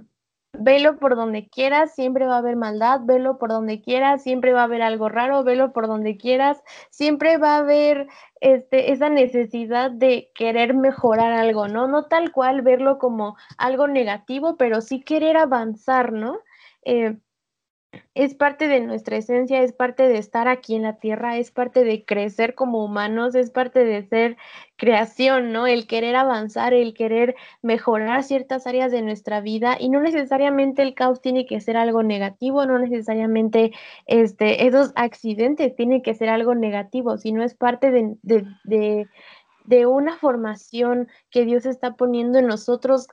velo 0.53 0.99
por 0.99 1.17
donde 1.17 1.49
quieras, 1.49 1.95
siempre 1.95 2.27
va 2.27 2.37
a 2.37 2.39
haber 2.39 2.57
maldad, 2.57 3.01
velo 3.05 3.39
por 3.39 3.51
donde 3.51 3.83
quieras, 3.83 4.23
siempre 4.23 4.53
va 4.53 4.63
a 4.63 4.65
haber 4.65 4.83
algo 4.83 5.09
raro, 5.09 5.45
velo 5.45 5.73
por 5.73 5.87
donde 5.87 6.17
quieras, 6.17 6.63
siempre 6.91 7.37
va 7.39 7.57
a 7.57 7.59
haber 7.59 8.09
este, 8.41 8.93
esa 8.93 9.09
necesidad 9.11 9.91
de 9.91 10.31
querer 10.35 10.75
mejorar 10.75 11.33
algo, 11.33 11.69
¿no? 11.69 11.89
No 11.89 12.07
tal 12.07 12.33
cual 12.33 12.63
verlo 12.63 12.99
como 12.99 13.37
algo 13.59 13.87
negativo, 13.87 14.57
pero 14.57 14.81
sí 14.81 15.03
querer 15.03 15.37
avanzar, 15.37 16.13
¿no? 16.13 16.39
Eh, 16.85 17.17
es 18.15 18.35
parte 18.35 18.69
de 18.69 18.81
nuestra 18.81 19.17
esencia, 19.17 19.62
es 19.62 19.73
parte 19.73 20.09
de 20.09 20.19
estar 20.19 20.49
aquí 20.49 20.75
en 20.75 20.83
la 20.83 20.99
tierra, 20.99 21.37
es 21.37 21.50
parte 21.50 21.85
de 21.85 22.05
crecer 22.05 22.55
como 22.55 22.85
humanos, 22.85 23.35
es 23.35 23.50
parte 23.50 23.85
de 23.85 24.03
ser 24.03 24.37
creación, 24.76 25.53
¿no? 25.53 25.67
El 25.67 25.87
querer 25.87 26.17
avanzar, 26.17 26.75
el 26.75 26.95
querer 26.95 27.35
mejorar 27.62 28.23
ciertas 28.23 28.67
áreas 28.67 28.93
de 28.93 29.03
nuestra 29.03 29.41
vida 29.41 29.76
y 29.79 29.88
no 29.88 30.00
necesariamente 30.00 30.83
el 30.83 30.95
caos 30.95 31.21
tiene 31.21 31.47
que 31.47 31.61
ser 31.61 31.76
algo 31.76 32.03
negativo, 32.03 32.67
no 32.67 32.79
necesariamente 32.79 33.73
este, 34.07 34.67
esos 34.67 34.93
accidentes 34.97 35.75
tienen 35.75 36.03
que 36.03 36.15
ser 36.15 36.29
algo 36.29 36.55
negativo, 36.55 37.17
sino 37.17 37.43
es 37.43 37.55
parte 37.55 37.91
de, 37.91 38.17
de, 38.23 39.07
de 39.65 39.87
una 39.87 40.17
formación 40.17 41.09
que 41.31 41.45
Dios 41.45 41.67
está 41.67 41.95
poniendo 41.95 42.38
en 42.38 42.47
nosotros 42.47 43.09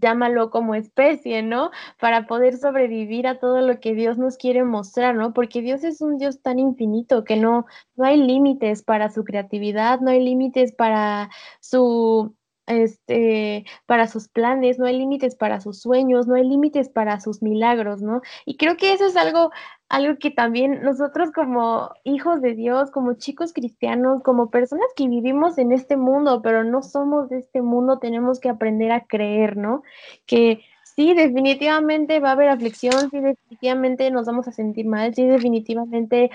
llámalo 0.00 0.50
como 0.50 0.74
especie, 0.74 1.42
¿no? 1.42 1.70
Para 2.00 2.26
poder 2.26 2.56
sobrevivir 2.58 3.26
a 3.26 3.38
todo 3.38 3.60
lo 3.60 3.80
que 3.80 3.94
Dios 3.94 4.18
nos 4.18 4.36
quiere 4.36 4.64
mostrar, 4.64 5.14
¿no? 5.14 5.32
Porque 5.32 5.62
Dios 5.62 5.84
es 5.84 6.00
un 6.00 6.18
Dios 6.18 6.42
tan 6.42 6.58
infinito 6.58 7.24
que 7.24 7.36
no, 7.36 7.66
no 7.96 8.04
hay 8.04 8.16
límites 8.16 8.82
para 8.82 9.10
su 9.10 9.24
creatividad, 9.24 10.00
no 10.00 10.10
hay 10.10 10.24
límites 10.24 10.72
para 10.72 11.30
su 11.60 12.34
este, 12.66 13.64
para 13.86 14.08
sus 14.08 14.28
planes, 14.28 14.78
no 14.78 14.86
hay 14.86 14.98
límites 14.98 15.36
para 15.36 15.60
sus 15.60 15.80
sueños, 15.80 16.26
no 16.26 16.34
hay 16.34 16.44
límites 16.48 16.88
para 16.88 17.20
sus 17.20 17.42
milagros, 17.42 18.02
¿no? 18.02 18.22
Y 18.44 18.56
creo 18.56 18.76
que 18.76 18.92
eso 18.92 19.06
es 19.06 19.16
algo, 19.16 19.50
algo 19.88 20.18
que 20.18 20.30
también 20.30 20.82
nosotros 20.82 21.30
como 21.32 21.90
hijos 22.04 22.42
de 22.42 22.54
Dios, 22.54 22.90
como 22.90 23.14
chicos 23.14 23.52
cristianos, 23.52 24.22
como 24.22 24.50
personas 24.50 24.86
que 24.96 25.08
vivimos 25.08 25.58
en 25.58 25.72
este 25.72 25.96
mundo, 25.96 26.42
pero 26.42 26.64
no 26.64 26.82
somos 26.82 27.28
de 27.28 27.38
este 27.38 27.62
mundo, 27.62 27.98
tenemos 27.98 28.40
que 28.40 28.48
aprender 28.48 28.92
a 28.92 29.06
creer, 29.06 29.56
¿no? 29.56 29.82
Que 30.26 30.60
sí, 30.82 31.14
definitivamente 31.14 32.20
va 32.20 32.30
a 32.30 32.32
haber 32.32 32.48
aflicción, 32.48 33.10
sí, 33.10 33.20
definitivamente 33.20 34.10
nos 34.10 34.26
vamos 34.26 34.48
a 34.48 34.52
sentir 34.52 34.86
mal, 34.86 35.14
sí, 35.14 35.24
definitivamente 35.26 36.30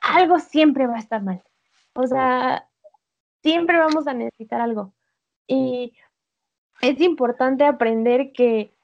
algo 0.00 0.38
siempre 0.38 0.86
va 0.86 0.96
a 0.96 1.00
estar 1.00 1.22
mal. 1.22 1.42
O 1.94 2.06
sea, 2.06 2.68
siempre 3.42 3.78
vamos 3.78 4.06
a 4.06 4.14
necesitar 4.14 4.60
algo 4.60 4.94
y 5.46 5.92
es 6.80 7.00
importante 7.00 7.64
aprender 7.64 8.32
que 8.32 8.74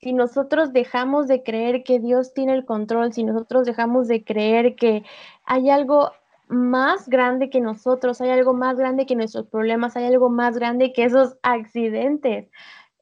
si 0.00 0.12
nosotros 0.12 0.72
dejamos 0.72 1.28
de 1.28 1.42
creer 1.42 1.84
que 1.84 1.98
Dios 1.98 2.32
tiene 2.32 2.54
el 2.54 2.64
control, 2.64 3.12
si 3.12 3.22
nosotros 3.22 3.66
dejamos 3.66 4.08
de 4.08 4.24
creer 4.24 4.74
que 4.74 5.04
hay 5.44 5.68
algo 5.68 6.10
más 6.48 7.08
grande 7.08 7.50
que 7.50 7.60
nosotros, 7.60 8.20
hay 8.20 8.30
algo 8.30 8.54
más 8.54 8.76
grande 8.76 9.06
que 9.06 9.14
nuestros 9.14 9.46
problemas, 9.46 9.96
hay 9.96 10.06
algo 10.06 10.30
más 10.30 10.56
grande 10.56 10.92
que 10.92 11.04
esos 11.04 11.36
accidentes, 11.42 12.50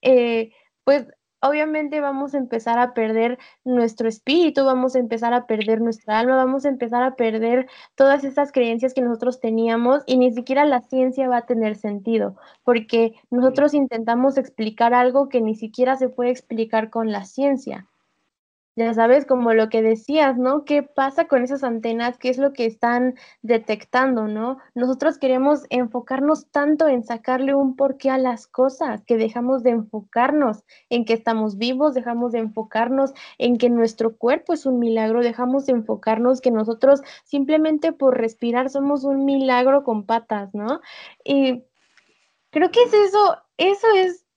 eh, 0.02 0.52
pues 0.84 1.06
obviamente 1.40 2.00
vamos 2.00 2.35
a 2.35 2.38
empezar 2.38 2.78
a 2.78 2.95
perder 2.95 3.38
nuestro 3.64 4.09
espíritu, 4.09 4.64
vamos 4.64 4.97
a 4.97 4.99
empezar 4.99 5.33
a 5.35 5.47
perder 5.47 5.80
nuestra 5.80 6.18
alma, 6.18 6.37
vamos 6.37 6.64
a 6.64 6.68
empezar 6.68 7.02
a 7.02 7.16
perder 7.16 7.68
todas 7.95 8.25
esas 8.25 8.52
creencias 8.52 8.95
que 8.95 9.02
nosotros 9.02 9.40
teníamos 9.40 10.02
y 10.07 10.16
ni 10.18 10.33
siquiera 10.33 10.64
la 10.64 10.80
ciencia 10.83 11.28
va 11.28 11.38
a 11.38 11.47
tener 11.47 11.76
sentido, 11.76 12.37
porque 12.64 13.14
nosotros 13.30 13.75
intentamos 13.75 14.38
explicar 14.38 14.95
algo 14.95 15.28
que 15.28 15.40
ni 15.40 15.54
siquiera 15.54 15.97
se 15.97 16.09
puede 16.09 16.30
explicar 16.30 16.90
con 16.90 17.12
la 17.12 17.25
ciencia 17.25 17.87
ya 18.78 18.94
sabes, 18.94 19.26
como 19.26 19.54
lo 19.54 19.68
que 19.70 19.82
decías, 19.82 20.38
¿no? 20.38 20.64
¿Qué 20.64 20.85
pasa 20.85 21.26
con 21.26 21.42
esas 21.42 21.64
antenas? 21.64 22.16
¿Qué 22.16 22.28
es 22.28 22.38
lo 22.38 22.52
que 22.52 22.64
están 22.64 23.16
detectando, 23.42 24.28
¿no? 24.28 24.58
Nosotros 24.76 25.18
queremos 25.18 25.64
enfocarnos 25.70 26.49
tanto 26.52 26.87
en 26.87 27.02
sacarle 27.02 27.56
un 27.56 27.75
porqué 27.75 28.08
a 28.08 28.18
las 28.18 28.47
cosas, 28.47 29.04
que 29.04 29.16
dejamos 29.16 29.64
de 29.64 29.70
enfocarnos 29.70 30.62
en 30.90 31.04
que 31.04 31.14
estamos 31.14 31.58
vivos, 31.58 31.92
dejamos 31.94 32.30
de 32.30 32.38
enfocarnos 32.38 33.14
en 33.38 33.58
que 33.58 33.68
nuestro 33.68 34.16
cuerpo 34.16 34.52
es 34.52 34.64
un 34.64 34.78
milagro, 34.78 35.23
dejamos 35.23 35.66
de 35.66 35.73
enfocarnos 35.73 36.40
que 36.40 36.52
nosotros 36.52 37.02
simplemente 37.25 37.92
por 37.92 38.16
respirar 38.16 38.70
somos 38.70 39.02
un 39.02 39.25
milagro 39.25 39.82
con 39.82 40.06
patas, 40.06 40.54
¿no? 40.54 40.80
Y 41.25 41.64
creo 42.50 42.70
que 42.70 42.82
es 42.85 42.92
eso, 42.92 43.38
eso 43.56 43.88
es 43.97 44.27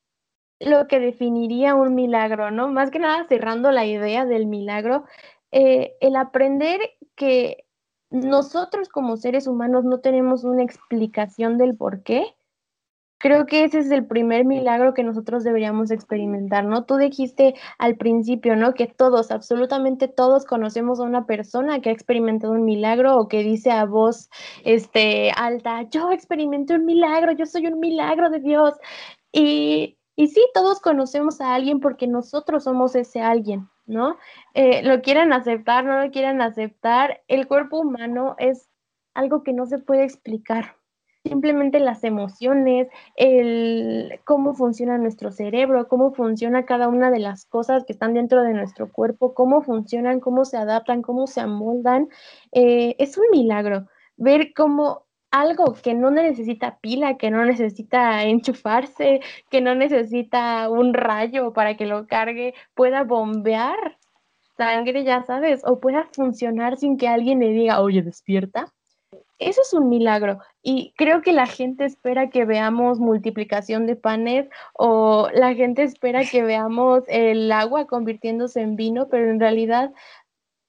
lo 0.62 0.88
que 0.88 1.00
definiría 1.00 1.76
un 1.76 1.96
milagro, 1.96 2.52
¿no? 2.52 2.70
Más 2.70 2.92
que 2.92 3.00
nada 3.00 3.26
cerrando 3.28 3.72
la 3.72 3.86
idea 3.86 4.26
del 4.26 4.46
milagro, 4.46 5.06
eh, 5.52 5.96
el 6.02 6.16
aprender 6.16 6.80
que 7.16 7.66
nosotros 8.12 8.90
como 8.90 9.18
seres 9.18 9.48
humanos 9.48 9.86
no 9.86 10.00
tenemos 10.02 10.44
una 10.44 10.64
explicación 10.64 11.58
del 11.58 11.76
por 11.76 12.04
qué, 12.04 12.36
creo 13.18 13.46
que 13.46 13.64
ese 13.64 13.80
es 13.80 13.92
el 13.92 14.06
primer 14.06 14.46
milagro 14.46 14.94
que 14.94 15.04
nosotros 15.04 15.44
deberíamos 15.44 15.92
experimentar, 15.92 16.66
¿no? 16.66 16.86
Tú 16.86 16.98
dijiste 16.98 17.56
al 17.78 17.96
principio, 17.98 18.56
¿no? 18.56 18.74
Que 18.74 18.88
todos, 18.88 19.32
absolutamente 19.32 20.08
todos 20.08 20.46
conocemos 20.46 21.00
a 21.00 21.04
una 21.04 21.26
persona 21.26 21.82
que 21.82 21.90
ha 21.90 21.94
experimentado 21.94 22.54
un 22.54 22.66
milagro 22.66 23.18
o 23.18 23.28
que 23.28 23.44
dice 23.44 23.72
a 23.72 23.86
voz 23.86 24.30
este, 24.64 25.32
alta, 25.32 25.84
yo 25.90 26.12
experimenté 26.12 26.76
un 26.76 26.86
milagro, 26.86 27.32
yo 27.34 27.46
soy 27.46 27.68
un 27.68 27.80
milagro 27.80 28.30
de 28.30 28.40
Dios. 28.40 28.74
Y, 29.32 29.98
y 30.22 30.28
sí, 30.28 30.40
todos 30.54 30.80
conocemos 30.80 31.42
a 31.42 31.56
alguien 31.56 31.80
porque 31.80 32.06
nosotros 32.06 32.66
somos 32.66 32.94
ese 32.94 33.22
alguien, 33.22 33.68
¿no? 33.88 34.18
Eh, 34.54 34.84
lo 34.84 35.02
quieren 35.02 35.34
aceptar, 35.34 35.84
no 35.84 36.00
lo 36.00 36.12
quieren 36.12 36.44
aceptar. 36.44 37.24
El 37.28 37.48
cuerpo 37.48 37.80
humano 37.80 38.36
es 38.38 38.70
algo 39.16 39.42
que 39.42 39.52
no 39.52 39.66
se 39.66 39.80
puede 39.80 40.04
explicar. 40.04 40.76
Simplemente 41.24 41.80
las 41.80 42.04
emociones, 42.04 42.88
el 43.16 44.20
cómo 44.24 44.54
funciona 44.54 45.00
nuestro 45.00 45.32
cerebro, 45.32 45.88
cómo 45.88 46.14
funciona 46.14 46.66
cada 46.68 46.88
una 46.88 47.10
de 47.10 47.18
las 47.18 47.46
cosas 47.46 47.84
que 47.84 47.94
están 47.94 48.14
dentro 48.14 48.44
de 48.44 48.54
nuestro 48.54 48.92
cuerpo, 48.92 49.34
cómo 49.34 49.64
funcionan, 49.64 50.20
cómo 50.20 50.46
se 50.46 50.58
adaptan, 50.58 51.02
cómo 51.02 51.26
se 51.26 51.42
amoldan, 51.42 52.10
eh, 52.52 52.96
es 53.00 53.18
un 53.18 53.26
milagro 53.32 53.88
ver 54.18 54.54
cómo 54.54 55.08
algo 55.32 55.74
que 55.74 55.94
no 55.94 56.12
necesita 56.12 56.78
pila, 56.80 57.18
que 57.18 57.32
no 57.32 57.46
necesita 57.46 58.24
enchufarse, 58.26 59.22
que 59.50 59.62
no 59.62 59.74
necesita 59.76 60.70
un 60.70 60.94
rayo 60.94 61.54
para 61.54 61.76
que 61.78 61.86
lo 61.86 62.06
cargue, 62.06 62.54
pueda 62.76 63.04
bombear 63.04 63.98
sangre, 64.58 65.04
ya 65.04 65.24
sabes, 65.24 65.62
o 65.66 65.80
pueda 65.80 66.08
funcionar 66.14 66.78
sin 66.78 66.98
que 66.98 67.08
alguien 67.08 67.40
le 67.40 67.50
diga, 67.50 67.82
oye, 67.82 68.02
despierta. 68.02 68.72
Eso 69.40 69.62
es 69.64 69.74
un 69.74 69.90
milagro 69.90 70.38
y 70.62 70.94
creo 70.96 71.24
que 71.24 71.34
la 71.34 71.48
gente 71.48 71.84
espera 71.84 72.30
que 72.30 72.46
veamos 72.46 73.00
multiplicación 73.00 73.88
de 73.88 73.96
panes 73.96 74.48
o 74.74 75.30
la 75.34 75.56
gente 75.56 75.82
espera 75.82 76.24
que 76.24 76.44
veamos 76.44 77.04
el 77.08 77.52
agua 77.52 77.88
convirtiéndose 77.88 78.62
en 78.62 78.76
vino, 78.76 79.08
pero 79.10 79.32
en 79.32 79.40
realidad 79.40 79.92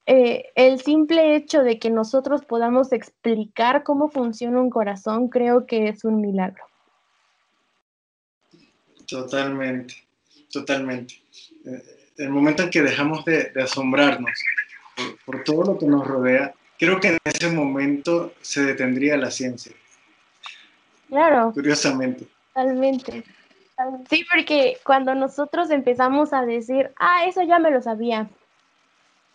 eh, 0.07 0.47
el 0.57 0.81
simple 0.81 1.37
hecho 1.37 1.63
de 1.63 1.79
que 1.79 1.91
nosotros 1.91 2.45
podamos 2.45 2.93
explicar 2.93 3.85
cómo 3.85 4.11
funciona 4.11 4.61
un 4.61 4.71
corazón, 4.71 5.29
creo 5.29 5.67
que 5.67 5.89
es 5.89 6.05
un 6.05 6.21
milagro. 6.21 6.65
Totalmente, 9.07 9.95
totalmente. 10.51 11.15
Eh, 11.65 11.83
el 12.19 12.31
momento 12.31 12.65
en 12.65 12.71
que 12.71 12.83
dejamos 12.83 13.25
de, 13.25 13.53
asombrarnos 13.63 14.31
por, 15.25 15.45
todo 15.45 15.73
lo 15.73 15.79
que 15.79 15.87
nos 15.87 16.07
rodea, 16.07 16.53
creo 16.79 16.99
que 16.99 17.09
en 17.09 17.19
ese 17.25 17.51
momento 17.51 18.35
se 18.41 18.65
detendría 18.65 19.17
la 19.17 19.31
ciencia. 19.31 19.73
Claro. 21.09 21.53
Curiosamente. 21.53 22.27
Totalmente. 22.49 23.25
Sí, 24.09 24.25
porque 24.33 24.79
cuando 24.85 25.15
nosotros 25.15 25.71
empezamos 25.71 26.33
a 26.33 26.45
decir, 26.45 26.91
ah, 26.97 27.25
eso 27.27 27.43
ya 27.43 27.59
me 27.59 27.71
lo 27.71 27.81
sabía, 27.81 28.29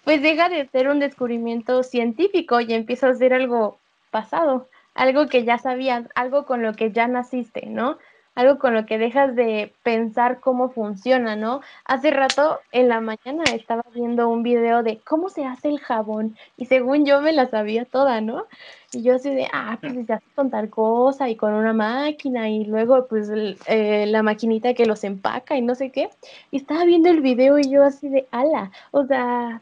pues 0.07 0.21
deja 0.21 0.47
de 0.47 0.65
ser 0.69 0.87
un 0.87 0.99
descubrimiento 0.99 1.83
científico 1.83 2.61
y 2.61 2.73
empieza 2.73 3.09
a 3.09 3.13
ser 3.13 3.33
algo 3.33 3.77
pasado, 4.09 4.69
algo 4.95 5.27
que 5.27 5.43
ya 5.43 5.57
sabías, 5.57 6.05
algo 6.15 6.45
con 6.45 6.63
lo 6.63 6.71
que 6.75 6.93
ya 6.93 7.09
naciste, 7.09 7.65
¿no? 7.65 7.97
Algo 8.33 8.57
con 8.57 8.73
lo 8.73 8.85
que 8.85 8.99
dejas 8.99 9.35
de 9.35 9.73
pensar 9.83 10.39
cómo 10.39 10.69
funciona, 10.69 11.35
¿no? 11.35 11.59
Hace 11.83 12.11
rato 12.11 12.61
en 12.71 12.87
la 12.87 13.01
mañana 13.01 13.43
estaba 13.53 13.83
viendo 13.93 14.29
un 14.29 14.43
video 14.43 14.81
de 14.81 14.99
cómo 14.99 15.27
se 15.27 15.43
hace 15.43 15.67
el 15.67 15.79
jabón 15.81 16.37
y 16.55 16.67
según 16.67 17.05
yo 17.05 17.19
me 17.19 17.33
la 17.33 17.47
sabía 17.47 17.83
toda, 17.83 18.21
¿no? 18.21 18.45
Y 18.93 19.03
yo 19.03 19.15
así 19.15 19.29
de, 19.29 19.50
ah, 19.51 19.77
pues 19.81 20.05
se 20.05 20.13
hace 20.13 20.25
con 20.35 20.50
tal 20.50 20.70
cosa 20.70 21.27
y 21.27 21.35
con 21.35 21.53
una 21.53 21.74
máquina 21.74 22.50
y 22.50 22.63
luego 22.63 23.07
pues 23.07 23.29
eh, 23.65 24.05
la 24.07 24.24
maquinita 24.24 24.74
que 24.74 24.85
los 24.85 25.03
empaca 25.03 25.57
y 25.57 25.61
no 25.61 25.75
sé 25.75 25.91
qué. 25.91 26.09
Y 26.50 26.55
estaba 26.55 26.85
viendo 26.85 27.09
el 27.09 27.20
video 27.20 27.59
y 27.59 27.70
yo 27.70 27.83
así 27.83 28.07
de, 28.07 28.25
ala, 28.31 28.72
o 28.91 29.03
sea, 29.05 29.61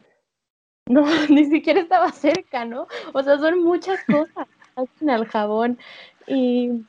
no, 0.86 1.04
ni 1.28 1.44
siquiera 1.46 1.80
estaba 1.80 2.12
cerca, 2.12 2.64
¿no? 2.64 2.86
O 3.12 3.22
sea, 3.22 3.38
son 3.38 3.62
muchas 3.62 4.00
cosas 4.04 4.46
hacen 4.76 5.10
al 5.10 5.26
jabón 5.26 5.78
y, 6.26 6.84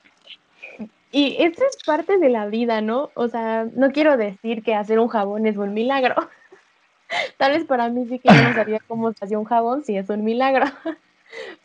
y 1.12 1.38
es 1.40 1.58
parte 1.86 2.18
de 2.18 2.30
la 2.30 2.48
vida, 2.48 2.82
¿no? 2.82 3.12
O 3.16 3.28
sea, 3.28 3.66
no 3.74 3.92
quiero 3.92 4.18
decir 4.18 4.62
que 4.62 4.76
hacer 4.76 5.00
un 5.00 5.08
jabón 5.08 5.48
es 5.48 5.58
un 5.58 5.74
milagro. 5.74 6.16
Tal 7.38 7.54
vez 7.54 7.64
para 7.64 7.90
mí 7.90 8.06
sí 8.08 8.20
que 8.20 8.28
yo 8.28 8.44
no 8.44 8.54
sabía 8.54 8.80
cómo 8.88 9.14
se 9.14 9.24
hacía 9.24 9.40
un 9.40 9.46
jabón, 9.46 9.84
sí 9.86 9.98
es 9.98 10.10
un 10.10 10.24
milagro. 10.24 10.66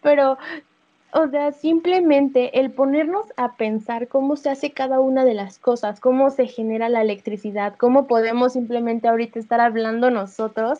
Pero, 0.02 0.38
o 1.12 1.26
sea, 1.28 1.50
simplemente 1.50 2.60
el 2.60 2.70
ponernos 2.70 3.26
a 3.36 3.56
pensar 3.56 4.06
cómo 4.06 4.36
se 4.36 4.50
hace 4.50 4.70
cada 4.70 5.00
una 5.00 5.24
de 5.24 5.34
las 5.34 5.58
cosas, 5.58 5.98
cómo 5.98 6.30
se 6.30 6.46
genera 6.46 6.88
la 6.88 7.02
electricidad, 7.02 7.74
cómo 7.76 8.06
podemos 8.06 8.52
simplemente 8.52 9.08
ahorita 9.08 9.40
estar 9.40 9.60
hablando 9.60 10.10
nosotros 10.10 10.78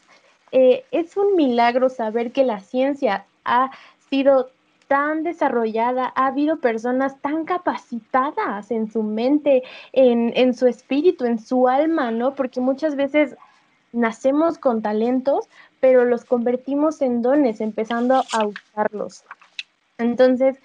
eh, 0.53 0.85
es 0.91 1.17
un 1.17 1.35
milagro 1.35 1.89
saber 1.89 2.33
que 2.33 2.45
la 2.45 2.61
ciencia 2.61 3.25
ha 3.45 3.71
sido 4.11 4.51
tan 4.87 5.23
desarrollada, 5.23 6.13
ha 6.15 6.27
habido 6.27 6.59
personas 6.59 7.19
tan 7.23 7.45
capacitadas 7.45 8.71
en 8.71 8.93
su 8.93 9.03
mente, 9.03 9.63
en, 9.93 10.33
en 10.37 10.53
su 10.53 10.67
espíritu, 10.67 11.25
en 11.25 11.39
su 11.39 11.67
alma, 11.67 12.11
¿no? 12.11 12.35
Porque 12.35 12.61
muchas 12.61 12.95
veces 12.95 13.35
nacemos 13.93 14.59
con 14.59 14.83
talentos, 14.83 15.49
pero 15.81 16.05
los 16.05 16.25
convertimos 16.25 17.01
en 17.01 17.23
dones, 17.23 17.61
empezando 17.61 18.23
a 18.33 18.47
usarlos. 18.47 19.25
Entonces, 19.99 20.59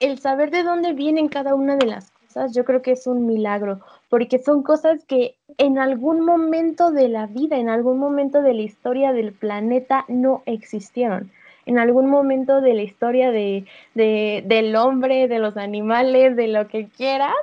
el 0.00 0.18
saber 0.18 0.50
de 0.50 0.62
dónde 0.62 0.92
vienen 0.92 1.28
cada 1.28 1.54
una 1.54 1.76
de 1.76 1.86
las 1.86 2.10
cosas, 2.10 2.54
yo 2.54 2.64
creo 2.64 2.82
que 2.82 2.92
es 2.92 3.06
un 3.06 3.26
milagro, 3.26 3.80
porque 4.14 4.38
son 4.38 4.62
cosas 4.62 5.04
que 5.06 5.34
en 5.58 5.76
algún 5.76 6.24
momento 6.24 6.92
de 6.92 7.08
la 7.08 7.26
vida, 7.26 7.56
en 7.56 7.68
algún 7.68 7.98
momento 7.98 8.42
de 8.42 8.54
la 8.54 8.62
historia 8.62 9.12
del 9.12 9.32
planeta 9.32 10.04
no 10.06 10.44
existieron. 10.46 11.32
En 11.66 11.80
algún 11.80 12.08
momento 12.08 12.60
de 12.60 12.74
la 12.74 12.82
historia 12.82 13.32
de, 13.32 13.64
del 13.94 14.76
hombre, 14.76 15.26
de 15.26 15.40
los 15.40 15.56
animales, 15.56 16.36
de 16.36 16.46
lo 16.46 16.68
que 16.68 16.86
quieras, 16.96 17.34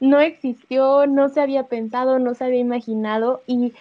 no 0.00 0.20
existió, 0.20 1.06
no 1.06 1.28
se 1.28 1.42
había 1.42 1.64
pensado, 1.64 2.18
no 2.18 2.32
se 2.32 2.44
había 2.44 2.60
imaginado 2.60 3.42
y 3.46 3.74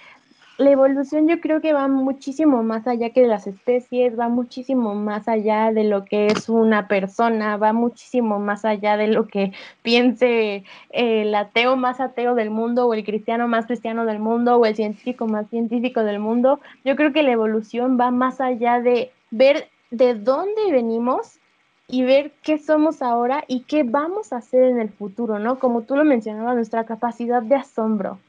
la 0.59 0.71
evolución 0.71 1.29
yo 1.29 1.39
creo 1.39 1.61
que 1.61 1.71
va 1.71 1.87
muchísimo 1.87 2.63
más 2.63 2.85
allá 2.85 3.11
que 3.11 3.21
de 3.21 3.27
las 3.27 3.47
especies, 3.47 4.19
va 4.19 4.27
muchísimo 4.27 4.93
más 4.93 5.29
allá 5.29 5.71
de 5.71 5.85
lo 5.85 6.03
que 6.03 6.27
es 6.27 6.49
una 6.49 6.89
persona, 6.89 7.55
va 7.55 7.71
muchísimo 7.71 8.39
más 8.39 8.65
allá 8.65 8.97
de 8.97 9.07
lo 9.07 9.25
que 9.25 9.53
piense 9.83 10.65
el 10.89 11.33
ateo 11.33 11.77
más 11.77 12.01
ateo 12.01 12.35
del 12.35 12.49
mundo 12.49 12.87
o 12.87 12.93
el 12.93 13.05
cristiano 13.05 13.47
más 13.47 13.67
cristiano 13.67 14.03
del 14.03 14.19
mundo 14.19 14.57
o 14.57 14.65
el 14.65 14.75
científico 14.75 15.27
más 15.27 15.49
científico 15.49 16.03
del 16.03 16.19
mundo. 16.19 16.59
Yo 16.83 16.97
creo 16.97 17.13
que 17.13 17.23
la 17.23 17.31
evolución 17.31 17.97
va 17.97 18.11
más 18.11 18.41
allá 18.41 18.81
de 18.81 19.13
ver 19.31 19.69
de 19.91 20.13
dónde 20.13 20.73
venimos 20.73 21.39
y 21.87 22.03
ver 22.03 22.33
qué 22.43 22.57
somos 22.57 23.01
ahora 23.01 23.45
y 23.47 23.61
qué 23.61 23.83
vamos 23.83 24.33
a 24.33 24.37
hacer 24.37 24.63
en 24.63 24.81
el 24.81 24.89
futuro, 24.89 25.39
¿no? 25.39 25.57
Como 25.57 25.83
tú 25.83 25.95
lo 25.95 26.03
mencionabas, 26.03 26.55
nuestra 26.55 26.83
capacidad 26.83 27.41
de 27.41 27.55
asombro. 27.55 28.19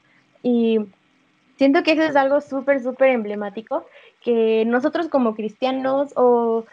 Y 0.41 0.79
Siento 1.61 1.83
que 1.83 1.91
eso 1.91 2.01
es 2.01 2.15
algo 2.15 2.41
súper, 2.41 2.81
súper 2.81 3.09
emblemático, 3.09 3.85
que 4.19 4.63
nosotros 4.65 5.09
como 5.09 5.35
cristianos 5.35 6.11
o 6.15 6.65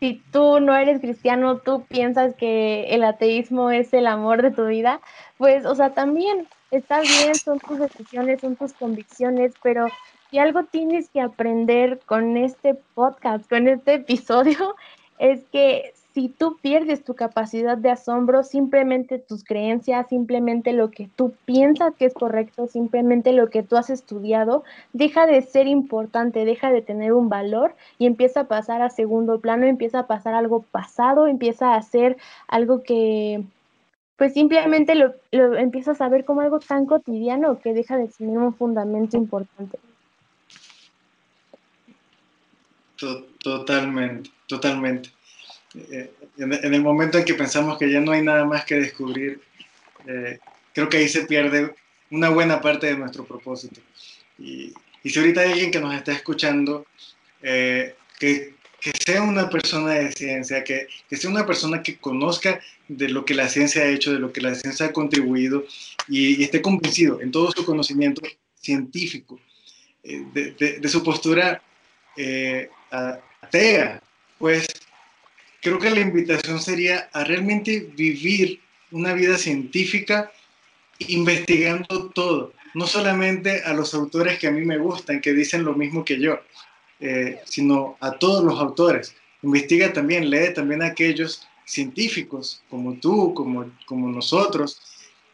si 0.00 0.22
tú 0.32 0.60
no 0.60 0.74
eres 0.74 1.02
cristiano, 1.02 1.58
tú 1.58 1.84
piensas 1.84 2.34
que 2.34 2.84
el 2.94 3.04
ateísmo 3.04 3.70
es 3.70 3.92
el 3.92 4.06
amor 4.06 4.40
de 4.40 4.50
tu 4.50 4.64
vida, 4.64 5.02
pues, 5.36 5.66
o 5.66 5.74
sea, 5.74 5.90
también 5.92 6.48
está 6.70 7.02
bien, 7.02 7.34
son 7.34 7.58
tus 7.58 7.78
decisiones, 7.78 8.40
son 8.40 8.56
tus 8.56 8.72
convicciones, 8.72 9.52
pero 9.62 9.88
si 10.30 10.38
algo 10.38 10.62
tienes 10.62 11.10
que 11.10 11.20
aprender 11.20 12.00
con 12.06 12.38
este 12.38 12.76
podcast, 12.94 13.46
con 13.50 13.68
este 13.68 13.92
episodio, 13.92 14.74
es 15.18 15.42
que 15.52 15.92
si 16.14 16.28
tú 16.28 16.56
pierdes 16.62 17.02
tu 17.02 17.14
capacidad 17.14 17.76
de 17.76 17.90
asombro, 17.90 18.44
simplemente 18.44 19.18
tus 19.18 19.42
creencias, 19.42 20.08
simplemente 20.08 20.72
lo 20.72 20.92
que 20.92 21.10
tú 21.16 21.34
piensas 21.44 21.92
que 21.96 22.04
es 22.04 22.14
correcto, 22.14 22.68
simplemente 22.68 23.32
lo 23.32 23.50
que 23.50 23.64
tú 23.64 23.76
has 23.76 23.90
estudiado, 23.90 24.62
deja 24.92 25.26
de 25.26 25.42
ser 25.42 25.66
importante, 25.66 26.44
deja 26.44 26.70
de 26.70 26.82
tener 26.82 27.12
un 27.12 27.28
valor 27.28 27.74
y 27.98 28.06
empieza 28.06 28.40
a 28.40 28.48
pasar 28.48 28.80
a 28.80 28.90
segundo 28.90 29.40
plano, 29.40 29.66
empieza 29.66 30.00
a 30.00 30.06
pasar 30.06 30.34
algo 30.34 30.62
pasado, 30.62 31.26
empieza 31.26 31.74
a 31.74 31.82
ser 31.82 32.16
algo 32.46 32.84
que 32.84 33.42
pues 34.16 34.34
simplemente 34.34 34.94
lo, 34.94 35.14
lo 35.32 35.56
empiezas 35.56 36.00
a 36.00 36.08
ver 36.08 36.24
como 36.24 36.42
algo 36.42 36.60
tan 36.60 36.86
cotidiano 36.86 37.58
que 37.58 37.74
deja 37.74 37.96
de 37.96 38.06
tener 38.06 38.38
un 38.38 38.54
fundamento 38.54 39.16
importante. 39.16 39.80
Totalmente, 43.42 44.30
totalmente. 44.46 45.10
Eh, 45.74 46.10
en, 46.38 46.74
el 46.74 46.82
momento 46.82 47.18
en 47.18 47.24
que 47.24 47.34
pensamos 47.34 47.78
que 47.78 47.90
ya 47.90 48.00
no 48.00 48.12
hay 48.12 48.22
nada 48.22 48.44
más 48.44 48.64
que 48.64 48.76
descubrir, 48.76 49.40
eh, 50.06 50.38
creo 50.72 50.88
que 50.88 50.98
ahí 50.98 51.08
se 51.08 51.26
pierde 51.26 51.74
una 52.10 52.28
buena 52.28 52.60
parte 52.60 52.86
de 52.86 52.96
nuestro 52.96 53.24
propósito. 53.24 53.80
Y, 54.38 54.72
y, 55.02 55.10
si 55.10 55.18
ahorita 55.18 55.40
hay 55.40 55.52
alguien 55.52 55.70
que 55.70 55.80
nos 55.80 55.94
está 55.94 56.12
escuchando 56.12 56.86
eh, 57.42 57.94
que, 58.18 58.54
que, 58.80 58.92
sea 59.04 59.22
una 59.22 59.50
persona 59.50 59.92
de 59.92 60.12
ciencia, 60.12 60.62
que, 60.64 60.86
que, 61.08 61.16
sea 61.16 61.30
una 61.30 61.46
persona 61.46 61.82
que 61.82 61.96
conozca 61.98 62.60
de 62.88 63.08
lo 63.08 63.24
que 63.24 63.34
la 63.34 63.48
ciencia 63.48 63.82
ha 63.82 63.86
hecho, 63.86 64.12
de 64.12 64.18
lo 64.18 64.32
que 64.32 64.40
la 64.40 64.54
ciencia 64.54 64.86
ha 64.86 64.92
contribuido 64.92 65.66
y, 66.08 66.42
esté 66.42 66.62
convencido 66.62 67.20
en 67.20 67.30
todo 67.32 67.50
su 67.50 67.64
conocimiento 67.64 68.22
científico, 68.54 69.40
eh, 70.02 70.24
de, 70.32 70.52
de, 70.52 70.80
de, 70.80 70.88
su 70.88 71.02
postura 71.02 71.62
eh, 72.16 72.68
atea, 72.90 74.02
pues 74.38 74.66
creo 75.64 75.78
que 75.78 75.90
la 75.90 76.00
invitación 76.00 76.60
sería 76.60 77.08
a 77.14 77.24
realmente 77.24 77.88
vivir 77.96 78.60
una 78.90 79.14
vida 79.14 79.38
científica 79.38 80.30
investigando 80.98 82.10
todo, 82.10 82.52
no 82.74 82.86
solamente 82.86 83.62
a 83.62 83.72
los 83.72 83.94
autores 83.94 84.38
que 84.38 84.46
a 84.46 84.50
mí 84.50 84.60
me 84.60 84.76
gustan, 84.76 85.22
que 85.22 85.32
dicen 85.32 85.64
lo 85.64 85.74
mismo 85.74 86.04
que 86.04 86.20
yo, 86.20 86.38
eh, 87.00 87.40
sino 87.46 87.96
a 88.00 88.12
todos 88.12 88.44
los 88.44 88.60
autores. 88.60 89.16
Investiga 89.42 89.90
también, 89.90 90.28
lee 90.28 90.52
también 90.54 90.82
a 90.82 90.88
aquellos 90.88 91.48
científicos 91.64 92.62
como 92.68 92.94
tú, 92.98 93.32
como, 93.32 93.72
como 93.86 94.08
nosotros, 94.08 94.82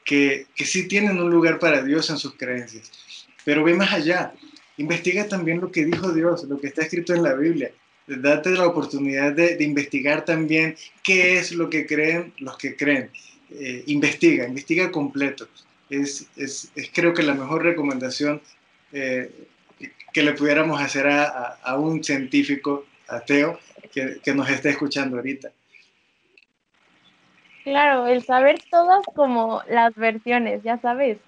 que, 0.05 0.47
que 0.55 0.65
sí 0.65 0.87
tienen 0.87 1.19
un 1.19 1.31
lugar 1.31 1.59
para 1.59 1.83
Dios 1.83 2.09
en 2.09 2.19
sus 2.19 2.35
creencias. 2.35 3.27
Pero 3.45 3.65
ve 3.65 3.75
más 3.75 3.93
allá, 3.93 4.33
investiga 4.77 5.27
también 5.27 5.61
lo 5.61 5.73
que 5.73 5.85
dijo 5.85 6.13
Dios, 6.13 6.45
lo 6.45 6.61
que 6.61 6.69
está 6.69 6.83
escrito 6.83 7.15
en 7.15 7.25
la 7.25 7.35
Biblia. 7.35 7.73
Date 8.07 8.51
la 8.51 8.67
oportunidad 8.67 9.33
de, 9.33 9.57
de 9.57 9.65
investigar 9.65 10.25
también 10.25 10.75
qué 11.03 11.39
es 11.39 11.53
lo 11.53 11.71
que 11.71 11.87
creen 11.87 12.33
los 12.39 12.57
que 12.57 12.77
creen. 12.77 13.11
Eh, 13.51 13.85
investiga, 13.87 14.47
investiga 14.47 14.91
completo. 14.91 15.49
Es, 15.89 16.29
es, 16.37 16.71
es, 16.77 16.91
creo 16.93 17.13
que 17.13 17.23
la 17.23 17.35
mejor 17.35 17.65
recomendación 17.65 18.41
eh, 18.93 19.31
que 20.13 20.23
le 20.23 20.35
pudiéramos 20.35 20.81
hacer 20.81 21.07
a, 21.09 21.25
a, 21.25 21.59
a 21.63 21.79
un 21.79 22.03
científico 22.05 22.87
ateo 23.09 23.59
que, 23.93 24.21
que, 24.23 24.35
nos 24.35 24.49
esté 24.49 24.71
escuchando 24.71 25.17
ahorita. 25.17 25.51
Claro, 27.65 28.07
el 28.07 28.23
saber 28.25 28.61
todas 28.71 29.05
como 29.15 29.63
las 29.69 29.95
versiones, 29.97 30.63
ya 30.63 30.79
sabes, 30.79 31.19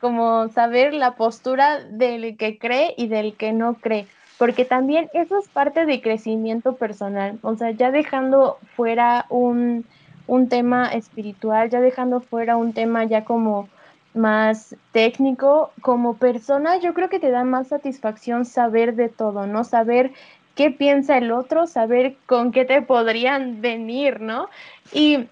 como 0.00 0.48
saber 0.50 0.94
la 0.94 1.16
postura 1.16 1.82
del 1.84 2.36
que 2.36 2.58
cree 2.58 2.94
y 2.96 3.08
del 3.08 3.36
que 3.36 3.52
no 3.52 3.74
cree, 3.74 4.06
porque 4.38 4.64
también 4.64 5.08
eso 5.14 5.38
es 5.38 5.48
parte 5.48 5.86
de 5.86 6.00
crecimiento 6.00 6.76
personal, 6.76 7.38
o 7.42 7.56
sea, 7.56 7.70
ya 7.70 7.90
dejando 7.90 8.58
fuera 8.76 9.26
un, 9.28 9.84
un 10.26 10.48
tema 10.48 10.88
espiritual, 10.88 11.70
ya 11.70 11.80
dejando 11.80 12.20
fuera 12.20 12.56
un 12.56 12.72
tema 12.72 13.04
ya 13.04 13.24
como 13.24 13.68
más 14.14 14.76
técnico, 14.92 15.72
como 15.80 16.16
persona, 16.16 16.78
yo 16.78 16.94
creo 16.94 17.08
que 17.08 17.18
te 17.18 17.30
da 17.30 17.44
más 17.44 17.68
satisfacción 17.68 18.44
saber 18.44 18.94
de 18.94 19.08
todo, 19.08 19.46
¿no? 19.46 19.64
Saber 19.64 20.12
qué 20.54 20.70
piensa 20.70 21.18
el 21.18 21.32
otro, 21.32 21.66
saber 21.66 22.16
con 22.26 22.52
qué 22.52 22.64
te 22.64 22.80
podrían 22.82 23.60
venir, 23.60 24.20
¿no? 24.20 24.48
Y 24.92 25.28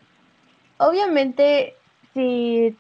obviamente, 0.79 1.75
si 2.13 2.77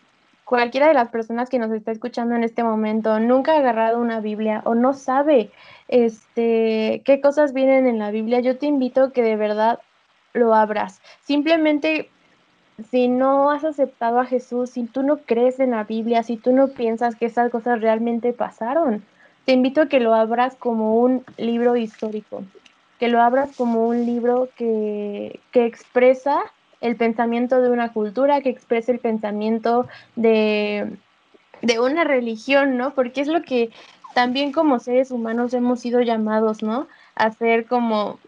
cualquiera 0.52 0.88
de 0.88 0.92
las 0.92 1.08
personas 1.08 1.48
que 1.48 1.58
nos 1.58 1.70
está 1.70 1.92
escuchando 1.92 2.34
en 2.34 2.44
este 2.44 2.62
momento 2.62 3.18
nunca 3.18 3.54
ha 3.54 3.58
agarrado 3.60 3.98
una 3.98 4.20
Biblia 4.20 4.60
o 4.66 4.74
no 4.74 4.92
sabe 4.92 5.50
este 5.88 7.00
qué 7.06 7.22
cosas 7.22 7.54
vienen 7.54 7.86
en 7.86 7.98
la 7.98 8.10
Biblia, 8.10 8.40
yo 8.40 8.58
te 8.58 8.66
invito 8.66 9.12
que 9.12 9.22
de 9.22 9.36
verdad 9.36 9.78
lo 10.34 10.54
abras. 10.54 11.00
Simplemente, 11.22 12.10
si 12.90 13.08
no 13.08 13.50
has 13.50 13.64
aceptado 13.64 14.20
a 14.20 14.26
Jesús, 14.26 14.68
si 14.68 14.84
tú 14.84 15.02
no 15.02 15.20
crees 15.20 15.58
en 15.58 15.70
la 15.70 15.84
Biblia, 15.84 16.22
si 16.22 16.36
tú 16.36 16.52
no 16.52 16.68
piensas 16.68 17.16
que 17.16 17.24
esas 17.24 17.50
cosas 17.50 17.80
realmente 17.80 18.34
pasaron, 18.34 19.02
te 19.46 19.52
invito 19.52 19.80
a 19.80 19.88
que 19.88 20.00
lo 20.00 20.12
abras 20.12 20.54
como 20.56 20.96
un 20.96 21.24
libro 21.38 21.76
histórico, 21.76 22.42
que 22.98 23.08
lo 23.08 23.22
abras 23.22 23.56
como 23.56 23.88
un 23.88 24.04
libro 24.04 24.50
que, 24.58 25.40
que 25.50 25.64
expresa 25.64 26.42
el 26.82 26.96
pensamiento 26.96 27.62
de 27.62 27.70
una 27.70 27.92
cultura, 27.92 28.42
que 28.42 28.50
expresa 28.50 28.92
el 28.92 28.98
pensamiento 28.98 29.86
de, 30.16 30.98
de 31.62 31.80
una 31.80 32.04
religión, 32.04 32.76
¿no? 32.76 32.94
Porque 32.94 33.22
es 33.22 33.28
lo 33.28 33.42
que 33.42 33.70
también 34.14 34.52
como 34.52 34.78
seres 34.78 35.10
humanos 35.10 35.54
hemos 35.54 35.80
sido 35.80 36.00
llamados, 36.02 36.62
¿no? 36.62 36.88
A 37.14 37.30
ser 37.30 37.66
como 37.66 38.18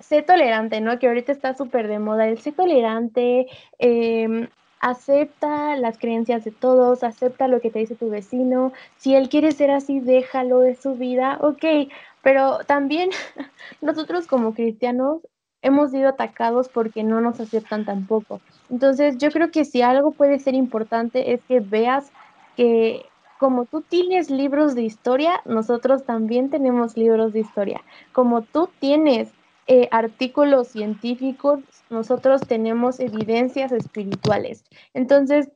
sé 0.00 0.22
tolerante, 0.22 0.80
¿no? 0.80 0.98
Que 0.98 1.08
ahorita 1.08 1.32
está 1.32 1.54
súper 1.54 1.88
de 1.88 1.98
moda 1.98 2.28
el 2.28 2.38
sé 2.38 2.52
tolerante, 2.52 3.48
eh, 3.78 4.48
acepta 4.80 5.76
las 5.76 5.98
creencias 5.98 6.44
de 6.44 6.52
todos, 6.52 7.02
acepta 7.02 7.48
lo 7.48 7.60
que 7.60 7.70
te 7.70 7.80
dice 7.80 7.96
tu 7.96 8.10
vecino, 8.10 8.72
si 8.96 9.14
él 9.14 9.28
quiere 9.28 9.52
ser 9.52 9.70
así, 9.70 10.00
déjalo 10.00 10.60
de 10.60 10.76
su 10.76 10.94
vida, 10.94 11.38
ok, 11.40 11.90
pero 12.22 12.58
también 12.66 13.10
nosotros 13.80 14.26
como 14.26 14.54
cristianos 14.54 15.22
hemos 15.68 15.92
sido 15.92 16.08
atacados 16.08 16.68
porque 16.68 17.02
no 17.02 17.20
nos 17.20 17.40
aceptan 17.40 17.84
tampoco. 17.84 18.40
Entonces 18.70 19.18
yo 19.18 19.30
creo 19.30 19.50
que 19.50 19.64
si 19.64 19.82
algo 19.82 20.12
puede 20.12 20.38
ser 20.38 20.54
importante 20.54 21.32
es 21.32 21.42
que 21.44 21.60
veas 21.60 22.10
que 22.56 23.06
como 23.38 23.64
tú 23.66 23.82
tienes 23.82 24.30
libros 24.30 24.74
de 24.74 24.82
historia, 24.82 25.40
nosotros 25.44 26.04
también 26.04 26.50
tenemos 26.50 26.96
libros 26.96 27.32
de 27.32 27.40
historia. 27.40 27.80
Como 28.12 28.42
tú 28.42 28.68
tienes 28.80 29.28
eh, 29.68 29.88
artículos 29.92 30.68
científicos, 30.68 31.60
nosotros 31.88 32.42
tenemos 32.46 33.00
evidencias 33.00 33.70
espirituales. 33.70 34.64
Entonces, 34.92 35.50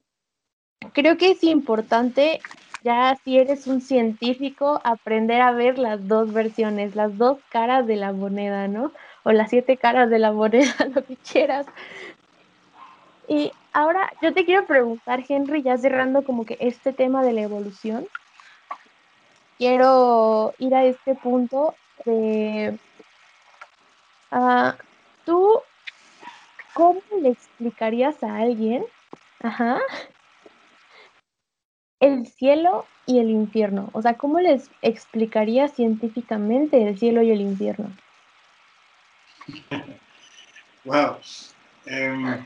creo 0.93 1.17
que 1.17 1.33
es 1.33 1.43
importante, 1.43 2.41
ya 2.85 3.17
si 3.25 3.39
eres 3.39 3.67
un 3.67 3.81
científico, 3.81 4.81
aprender 4.85 5.41
a 5.41 5.53
ver 5.53 5.79
las 5.79 6.07
dos 6.07 6.33
versiones, 6.33 6.95
las 6.95 7.19
dos 7.19 7.39
caras 7.51 7.87
de 7.87 7.97
la 7.97 8.13
moneda, 8.13 8.69
¿no? 8.69 8.93
O 9.25 9.33
las 9.33 9.51
siete 9.51 9.77
caras 9.77 10.11
de 10.11 10.19
la 10.19 10.33
moneda, 10.33 10.75
lo 10.95 11.05
que 11.05 11.17
quieras. 11.17 11.67
Y 13.29 13.53
ahora 13.73 14.13
yo 14.21 14.35
te 14.35 14.45
quiero 14.45 14.67
preguntar, 14.67 15.25
Henry, 15.29 15.63
ya 15.63 15.77
cerrando 15.79 16.25
como 16.25 16.45
que 16.45 16.57
este 16.61 16.93
tema 16.93 17.23
de 17.23 17.33
la 17.33 17.43
evolución, 17.43 18.07
quiero 19.59 20.55
ir 20.59 20.75
a 20.75 20.85
este 20.85 21.15
punto 21.15 21.75
de 22.05 22.79
Uh, 24.33 24.73
¿Tú 25.27 25.61
cómo 26.73 27.03
le 27.21 27.29
explicarías 27.29 28.23
a 28.23 28.37
alguien 28.37 28.83
ajá, 29.43 29.79
el 32.01 32.27
cielo 32.27 32.87
y 33.05 33.19
el 33.19 33.29
infierno? 33.29 33.91
O 33.93 34.01
sea, 34.01 34.15
¿cómo 34.15 34.41
les 34.41 34.71
explicarías 34.81 35.75
científicamente 35.75 36.83
el 36.89 36.99
cielo 36.99 37.21
y 37.21 37.31
el 37.31 37.43
infierno? 37.43 37.95
Wow. 40.85 41.19
Um, 41.87 42.45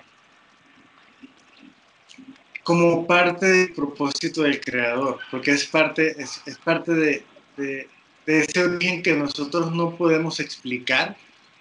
como 2.62 3.06
parte 3.06 3.46
del 3.46 3.72
propósito 3.72 4.42
del 4.42 4.61
creador, 4.61 5.18
porque 5.30 5.52
es 5.52 5.64
parte, 5.64 6.14
es, 6.20 6.42
parte 6.62 6.92
de, 6.92 7.22
de, 7.56 7.88
de 8.26 8.40
ese 8.40 8.62
origen 8.62 9.02
que 9.02 9.14
nosotros 9.14 9.72
no 9.72 9.96
podemos 9.96 10.38
explicar, 10.38 11.16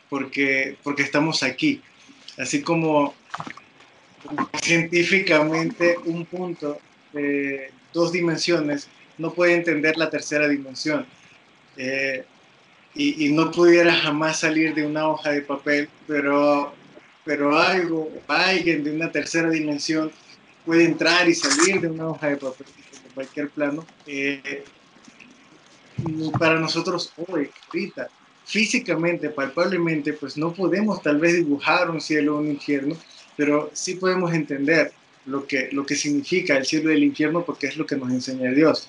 porque, 0.09 0.77
porque 0.83 1.03
estamos 1.03 1.43
aquí. 1.43 1.81
Así 2.37 2.61
como 2.61 3.13
científicamente 4.61 5.97
un 6.05 6.25
punto 6.25 6.79
de 7.13 7.71
dos 7.93 8.11
dimensiones 8.11 8.89
no 9.17 9.33
puede 9.33 9.53
entender 9.53 9.97
la 9.97 10.09
tercera 10.09 10.47
dimensión. 10.47 11.05
Eh, 11.77 12.25
y, 12.95 13.25
y, 13.25 13.33
no 13.33 13.51
pudiera 13.51 13.93
jamás 13.93 14.39
salir 14.39 14.73
de 14.73 14.85
una 14.85 15.07
hoja 15.09 15.31
de 15.31 15.41
papel, 15.41 15.89
pero, 16.07 16.73
pero 17.25 17.59
algo, 17.59 18.09
alguien 18.27 18.83
de 18.83 18.95
una 18.95 19.11
tercera 19.11 19.49
dimensión 19.49 20.11
puede 20.65 20.85
entrar 20.85 21.27
y 21.27 21.35
salir 21.35 21.81
de 21.81 21.89
una 21.89 22.07
hoja 22.07 22.29
de 22.29 22.37
papel 22.37 22.67
de 22.67 23.09
cualquier 23.13 23.49
plano. 23.49 23.85
Eh, 24.07 24.63
para 26.39 26.59
nosotros 26.59 27.13
hoy, 27.27 27.49
ahorita, 27.67 28.09
físicamente, 28.45 29.29
palpablemente, 29.29 30.13
pues 30.13 30.37
no 30.37 30.53
podemos 30.53 31.01
tal 31.01 31.19
vez 31.19 31.35
dibujar 31.35 31.89
un 31.89 32.01
cielo 32.01 32.35
o 32.35 32.39
un 32.39 32.49
infierno, 32.49 32.95
pero 33.35 33.69
sí 33.73 33.95
podemos 33.95 34.33
entender 34.33 34.93
lo 35.25 35.45
que, 35.45 35.69
lo 35.71 35.85
que 35.85 35.95
significa 35.95 36.57
el 36.57 36.65
cielo 36.65 36.91
y 36.91 36.95
el 36.95 37.03
infierno 37.03 37.43
porque 37.43 37.67
es 37.67 37.77
lo 37.77 37.85
que 37.85 37.95
nos 37.95 38.11
enseña 38.11 38.51
Dios. 38.51 38.87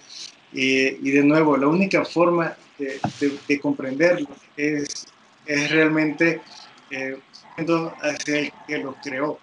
Eh, 0.57 0.99
y 1.03 1.11
de 1.11 1.23
nuevo, 1.23 1.57
la 1.57 1.69
única 1.69 2.05
forma 2.05 2.57
de, 2.79 2.99
de, 3.21 3.39
de 3.47 3.61
comprenderlo 3.61 4.29
es, 4.57 5.07
es 5.45 5.71
realmente 5.71 6.41
eh, 6.91 7.19
hacia 8.01 8.39
el 8.39 8.53
que 8.67 8.79
lo 8.79 8.95
creó. 9.03 9.39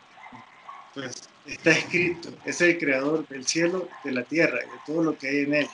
Pues 0.94 1.30
está 1.46 1.72
escrito, 1.72 2.30
es 2.46 2.62
el 2.62 2.78
creador 2.78 3.28
del 3.28 3.46
cielo, 3.46 3.88
de 4.04 4.12
la 4.12 4.24
tierra, 4.24 4.58
de 4.58 4.68
todo 4.86 5.04
lo 5.04 5.18
que 5.18 5.28
hay 5.30 5.40
en 5.42 5.54
él. 5.54 5.68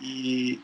Y, 0.00 0.60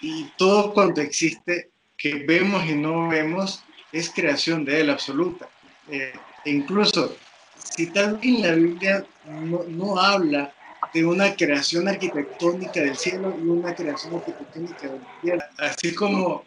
y 0.00 0.32
todo 0.38 0.72
cuanto 0.72 1.00
existe 1.00 1.70
que 1.96 2.14
vemos 2.26 2.64
y 2.66 2.74
no 2.74 3.08
vemos 3.08 3.62
es 3.92 4.10
creación 4.10 4.64
de 4.64 4.80
Él 4.80 4.90
absoluta. 4.90 5.48
Eh, 5.90 6.12
e 6.44 6.50
incluso, 6.50 7.16
si 7.56 7.86
vez 7.86 8.24
la 8.24 8.52
Biblia 8.52 9.06
no, 9.26 9.62
no, 9.68 9.98
habla 9.98 10.52
de 10.92 11.04
una 11.04 11.34
creación 11.34 11.88
arquitectónica 11.88 12.80
del 12.80 12.96
cielo 12.96 13.36
y 13.38 13.46
una 13.46 13.74
creación 13.74 14.14
arquitectónica 14.14 14.88
de 14.88 14.98
la 14.98 15.20
tierra, 15.20 15.50
así 15.58 15.94
como 15.94 16.44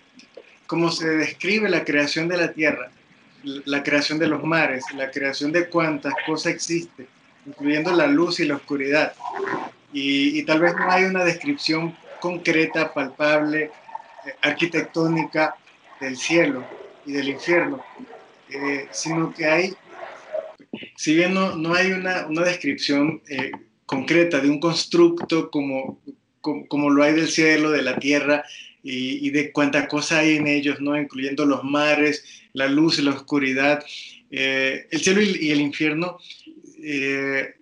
como 0.70 0.92
se 0.92 1.10
describe 1.10 1.68
la 1.68 1.84
creación 1.84 2.28
de 2.28 2.38
la 2.38 2.54
tierra, 2.54 2.92
la 3.44 3.82
creación 3.82 4.20
de 4.20 4.28
los 4.28 4.44
mares, 4.44 4.84
la 4.94 5.10
creación 5.10 5.52
de 5.52 5.68
cuantas 5.68 6.14
cosas 6.28 6.54
existen, 6.54 7.08
incluyendo 7.48 7.92
la 7.92 8.06
luz 8.06 8.40
y 8.40 8.46
la 8.46 8.58
oscuridad. 8.58 9.14
Y, 9.92 10.44
tal 10.44 10.60
vez 10.60 10.76
no 10.76 10.92
hay 10.92 11.06
una 11.06 11.24
descripción 11.24 11.98
concreta, 12.20 12.94
palpable, 12.94 13.64
eh, 13.64 14.36
arquitectónica 14.44 15.56
del 16.00 16.16
cielo 16.16 16.64
y 17.04 17.14
del 17.14 17.30
infierno, 17.30 17.84
eh, 18.52 18.88
sino 18.92 19.34
que 19.34 19.48
hay, 19.48 19.74
si 20.96 21.16
bien 21.16 21.34
no, 21.34 21.56
no 21.56 21.74
hay 21.74 21.94
una, 21.94 22.28
una 22.28 22.44
descripción 22.44 23.24
eh, 23.28 23.50
concreta 23.90 24.40
de 24.40 24.52
un 24.52 24.60
constructo 24.60 25.50
como, 25.50 26.00
como, 26.42 26.92
lo 26.92 27.02
hay 27.02 27.14
del 27.14 27.28
cielo, 27.28 27.72
de 27.72 27.82
la 27.82 27.98
tierra, 27.98 28.46
y, 28.84 29.32
de 29.32 29.52
cuánta 29.52 29.88
cosa 29.88 30.20
hay 30.20 30.36
en 30.36 30.46
ellos, 30.46 30.80
¿no? 30.80 30.96
incluyendo 30.96 31.44
los 31.44 31.64
mares, 31.64 32.24
la 32.54 32.68
luz 32.68 33.00
y 33.00 33.02
la 33.02 33.12
oscuridad. 33.12 33.84
Eh, 34.30 34.86
el 34.92 35.02
cielo 35.02 35.22
y, 35.24 35.50
el 35.50 35.60
infierno 35.60 36.20
eh, 36.84 37.56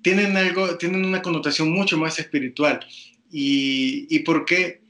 tienen, 0.00 0.34
algo, 0.38 0.78
tienen 0.78 1.04
una 1.04 1.20
connotación 1.20 1.70
mucho 1.70 1.98
más 1.98 2.18
espiritual. 2.18 2.80
¿Y, 3.30 4.06
y 4.08 4.20
por 4.20 4.46
qué? 4.46 4.80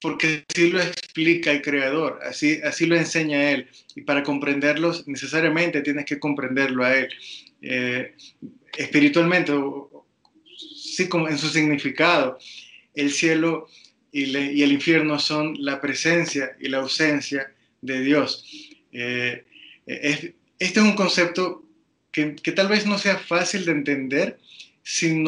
Porque 0.00 0.44
así 0.48 0.70
lo 0.70 0.80
explica 0.80 1.50
el 1.50 1.62
Creador, 1.62 2.20
así, 2.22 2.60
así 2.62 2.86
lo 2.86 2.94
enseña 2.94 3.50
Él. 3.50 3.66
Y 3.96 4.02
para 4.02 4.22
comprenderlos, 4.22 5.08
necesariamente 5.08 5.82
tienes 5.82 6.04
que 6.04 6.20
comprenderlo 6.20 6.84
a 6.84 6.96
Él. 6.96 7.08
Eh, 7.60 8.14
espiritualmente, 8.76 9.52
sí, 10.56 11.08
como 11.08 11.28
en 11.28 11.38
su 11.38 11.48
significado. 11.48 12.38
El 12.94 13.10
cielo 13.10 13.68
y, 14.12 14.34
el 14.62 14.72
infierno 14.72 15.18
son 15.18 15.56
la 15.58 15.80
presencia 15.80 16.56
y 16.60 16.68
la 16.68 16.78
ausencia 16.78 17.52
de 17.82 18.00
Dios. 18.00 18.44
Eh, 18.92 19.44
este 19.86 20.34
es 20.58 20.76
un 20.78 20.94
concepto 20.94 21.64
que, 22.10 22.52
tal 22.52 22.68
vez 22.68 22.86
no 22.86 22.98
sea 22.98 23.18
fácil 23.18 23.66
de 23.66 23.72
entender 23.72 24.38
si, 24.82 25.22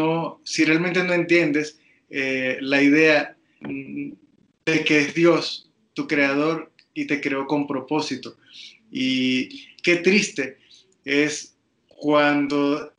si 0.44 0.64
realmente 0.64 1.04
no 1.04 1.12
entiendes 1.12 1.78
eh, 2.08 2.56
la 2.60 2.82
idea 2.82 3.36
de 3.60 4.84
que 4.84 5.00
es 5.00 5.14
Dios, 5.14 5.70
tu 5.92 6.06
creador, 6.06 6.72
y 6.94 7.06
te 7.06 7.20
creó 7.20 7.46
con 7.46 7.66
propósito. 7.66 8.36
Y 8.90 9.74
qué 9.82 9.96
triste 9.96 10.58
es 11.04 11.54
cuando 11.88 12.92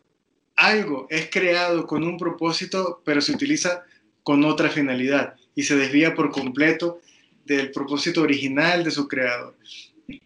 algo 0.59 1.07
es 1.09 1.29
creado 1.31 1.87
con 1.87 2.03
un 2.03 2.17
propósito, 2.17 3.01
pero 3.05 3.21
se 3.21 3.31
utiliza 3.31 3.83
con 4.23 4.43
otra 4.43 4.69
finalidad 4.69 5.35
y 5.55 5.63
se 5.63 5.77
desvía 5.77 6.13
por 6.13 6.31
completo 6.31 6.99
del 7.45 7.71
propósito 7.71 8.21
original 8.21 8.83
de 8.83 8.91
su 8.91 9.07
creador. 9.07 9.55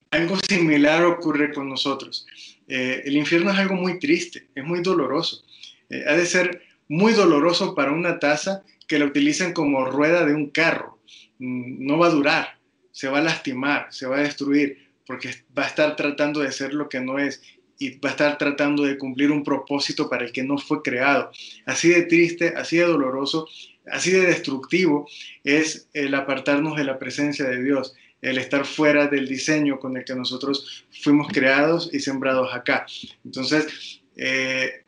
Algo 0.10 0.38
similar 0.50 1.06
ocurre 1.06 1.54
con 1.54 1.70
nosotros. 1.70 2.26
Eh, 2.68 3.04
el 3.06 3.16
infierno 3.16 3.52
es 3.52 3.60
algo 3.60 3.76
muy 3.76 4.00
triste, 4.00 4.48
es 4.56 4.64
muy 4.64 4.82
doloroso. 4.82 5.44
Eh, 5.90 6.04
ha 6.08 6.14
de 6.14 6.26
ser 6.26 6.64
muy 6.88 7.14
doloroso 7.14 7.76
para 7.76 7.92
una 7.92 8.20
taza 8.20 8.64
que 8.88 8.98
la 8.98 9.06
utilizan 9.06 9.54
como 9.54 9.86
rueda 9.86 10.26
de 10.26 10.34
un 10.34 10.50
carro. 10.50 11.00
Mm, 11.38 11.86
no 11.86 12.00
va 12.00 12.08
a 12.08 12.12
durar, 12.12 12.60
se 12.92 13.08
va 13.08 13.20
a 13.20 13.24
lastimar, 13.24 13.88
se 13.92 14.08
va 14.08 14.18
a 14.18 14.24
destruir, 14.24 14.90
porque 15.06 15.30
va 15.58 15.64
a 15.64 15.68
estar 15.68 15.96
tratando 15.96 16.40
de 16.40 16.52
ser 16.52 16.74
lo 16.74 16.90
que 16.90 17.00
no 17.00 17.20
es 17.20 17.42
y 17.86 18.00
va 18.00 18.10
a 18.10 18.12
estar 18.14 18.38
tratando 18.38 18.84
de 18.84 18.98
cumplir 18.98 19.32
un 19.32 19.44
propósito 19.44 20.10
para 20.10 20.26
el 20.26 20.32
que 20.32 20.44
no 20.44 20.58
fue 20.58 20.82
creado. 20.82 21.32
Así 21.66 21.90
de 21.90 22.04
triste, 22.04 22.54
así 22.56 22.78
de 22.78 22.84
doloroso 22.86 23.48
así 23.92 24.12
de 24.12 24.28
destructivo 24.28 25.08
es 25.44 25.88
el 25.94 26.14
apartarnos 26.16 26.78
de 26.78 26.84
la 26.84 27.00
presencia 27.00 27.46
de 27.46 27.64
Dios, 27.64 27.96
el 28.22 28.38
estar 28.38 28.66
fuera 28.66 29.08
del 29.08 29.28
diseño 29.28 29.80
con 29.80 29.98
el 29.98 30.06
que 30.06 30.16
nosotros 30.16 30.86
fuimos 30.92 31.28
creados 31.30 31.90
y 31.94 32.00
sembrados 32.00 32.54
acá. 32.54 32.86
Entonces, 33.26 34.02
eh, 34.16 34.84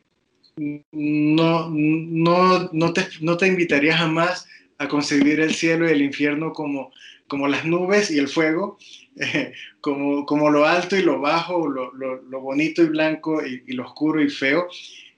no, 0.56 1.68
no, 1.70 2.70
no, 2.72 2.92
te, 2.92 3.06
no 3.20 3.36
te 3.36 3.46
invitaría 3.46 3.96
jamás 3.96 4.46
a 4.78 4.88
concebir 4.88 5.40
el 5.40 5.54
cielo 5.54 5.88
y 5.88 5.92
el 5.92 6.02
infierno 6.02 6.52
como, 6.52 6.92
como 7.28 7.48
las 7.48 7.64
nubes 7.66 8.10
y 8.10 8.18
el 8.18 8.28
fuego, 8.28 8.78
como, 9.80 10.26
como 10.26 10.50
lo 10.50 10.66
alto 10.66 10.96
y 10.96 11.02
lo 11.02 11.20
bajo, 11.20 11.68
lo, 11.68 11.92
lo, 11.94 12.40
bonito 12.40 12.82
y 12.82 12.86
blanco 12.86 13.44
y, 13.44 13.62
y, 13.66 13.72
lo 13.72 13.84
oscuro 13.84 14.22
y 14.22 14.28
feo, 14.28 14.68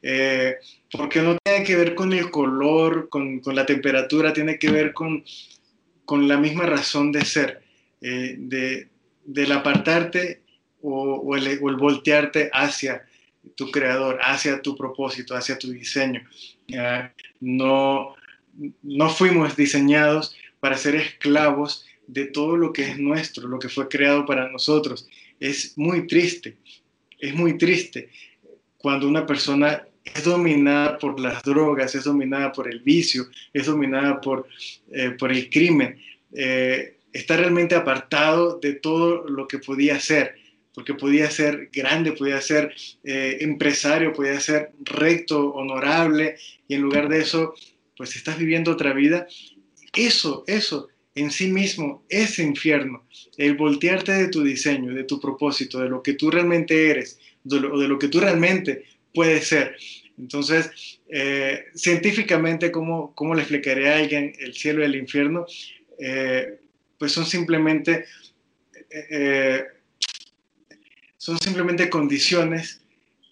eh, 0.03 0.57
porque 0.91 1.21
no 1.21 1.37
tiene 1.43 1.65
que 1.65 1.77
ver 1.77 1.95
con 1.95 2.13
el 2.13 2.31
color, 2.31 3.09
con, 3.09 3.41
con 3.41 3.55
la 3.55 3.67
temperatura, 3.67 4.33
tiene 4.33 4.59
que 4.59 4.71
ver 4.71 4.93
con, 4.93 5.25
con, 6.05 6.29
la 6.29 6.37
misma 6.37 6.67
razón 6.67 7.11
de 7.11 7.25
ser, 7.25 7.63
eh, 8.01 8.37
de, 8.39 8.89
del 9.25 9.53
apartarte 9.53 10.43
o, 10.81 11.15
o, 11.17 11.37
el, 11.37 11.59
o, 11.61 11.69
el, 11.69 11.77
voltearte 11.77 12.51
hacia 12.53 13.05
tu 13.57 13.71
creador, 13.71 14.21
hacia 14.23 14.63
tu 14.63 14.77
propósito, 14.77 15.35
hacia 15.35 15.59
tu 15.59 15.73
diseño. 15.73 16.23
no, 17.41 18.15
no 18.83 19.11
fuimos 19.11 19.57
diseñados 19.57 20.37
para 20.61 20.77
ser 20.77 20.95
esclavos 20.97 21.88
de 22.09 22.25
todo 22.27 22.57
lo 22.57 22.73
que 22.73 22.83
es 22.90 22.99
nuestro, 22.99 23.47
lo 23.47 23.59
que 23.59 23.68
fue 23.68 23.87
creado 23.87 24.27
para 24.27 24.51
nosotros. 24.51 25.09
Es 25.38 25.77
muy 25.77 26.07
triste, 26.07 26.57
es 27.21 27.35
muy 27.35 27.57
triste 27.57 28.09
cuando 28.79 29.07
una 29.07 29.27
persona 29.27 29.87
es 30.05 30.25
dominada 30.25 30.99
por 30.99 31.21
las 31.21 31.42
drogas, 31.42 31.94
es 31.94 32.05
dominada 32.05 32.51
por 32.53 32.73
el 32.73 32.81
vicio, 32.81 33.27
es 33.53 33.66
dominada 33.66 34.21
por, 34.21 34.49
eh, 34.90 35.11
por 35.11 35.31
el 35.31 35.51
crimen, 35.51 36.01
eh, 36.33 36.97
está 37.12 37.37
realmente 37.37 37.75
apartado 37.75 38.59
de 38.59 38.75
todo 38.75 39.29
lo 39.29 39.47
que 39.47 39.59
podía 39.59 40.01
ser, 40.01 40.37
porque 40.73 40.94
podía 40.94 41.31
ser 41.31 41.68
grande, 41.73 42.12
podía 42.12 42.40
ser 42.40 42.75
eh, 43.05 43.38
empresario, 43.40 44.12
podía 44.12 44.40
ser 44.40 44.71
recto, 44.81 45.53
honorable, 45.53 46.37
y 46.68 46.75
en 46.75 46.83
lugar 46.83 47.09
de 47.09 47.21
eso, 47.21 47.55
pues 47.97 48.16
estás 48.16 48.38
viviendo 48.38 48.73
otra 48.73 48.92
vida. 48.92 49.27
Eso, 49.92 50.44
eso 50.47 50.88
en 51.20 51.31
sí 51.31 51.48
mismo 51.48 52.04
es 52.09 52.38
infierno, 52.38 53.04
el 53.37 53.57
voltearte 53.57 54.12
de 54.12 54.28
tu 54.28 54.42
diseño, 54.42 54.92
de 54.94 55.04
tu 55.04 55.20
propósito, 55.20 55.81
de 55.81 55.88
lo 55.88 56.02
que 56.02 56.14
tú 56.14 56.31
realmente 56.31 56.90
eres, 56.90 57.18
de 57.44 57.61
lo, 57.61 57.78
de 57.78 57.88
lo 57.88 57.98
que 57.98 58.09
tú 58.09 58.20
realmente 58.20 58.85
puede 59.14 59.40
ser. 59.40 59.76
Entonces, 60.18 61.00
eh, 61.09 61.66
científicamente, 61.74 62.70
¿cómo, 62.70 63.14
¿cómo, 63.14 63.35
le 63.35 63.42
explicaré 63.42 63.90
a 63.90 63.98
alguien 63.98 64.33
el 64.38 64.54
cielo 64.54 64.83
y 64.83 64.87
el 64.87 64.96
infierno? 64.96 65.46
Eh, 65.98 66.59
pues 66.98 67.12
son 67.12 67.24
simplemente, 67.24 68.04
eh, 68.90 69.64
son 71.16 71.38
simplemente 71.38 71.88
condiciones 71.88 72.83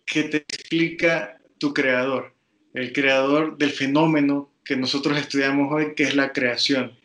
que 0.04 0.24
te 0.24 0.38
explica 0.38 1.38
tu 1.58 1.74
creador, 1.74 2.32
el 2.74 2.92
creador 2.92 3.58
del 3.58 3.70
fenómeno 3.70 4.52
que 4.64 4.76
nosotros 4.76 5.18
estudiamos 5.18 5.72
hoy, 5.72 5.94
que 5.94 6.04
es 6.04 6.14
la 6.14 6.32
creación. 6.32 6.96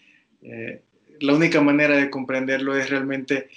La 0.41 1.33
única 1.33 1.61
manera 1.61 1.95
de 1.95 2.09
comprenderlo 2.09 2.75
es 2.75 2.89
realmente 2.89 3.49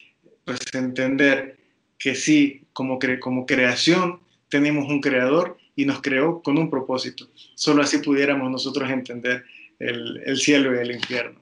pues, 0.45 0.61
entender 0.75 1.57
que 1.99 2.15
sí, 2.15 2.67
como, 2.73 2.99
como 3.21 3.47
creación, 3.47 4.21
tenemos 4.49 4.89
un 4.89 5.01
creador 5.01 5.57
y 5.75 5.87
nos 5.87 6.03
creó 6.03 6.43
con 6.43 6.59
un 6.59 6.71
propósito. 6.71 7.29
Solo 7.55 7.83
así 7.83 7.99
pudiéramos 7.99 8.51
nosotros 8.51 8.91
entender 8.91 9.45
el, 9.79 10.37
cielo 10.37 10.75
y 10.75 10.79
el 10.79 10.93
infierno. 10.93 11.41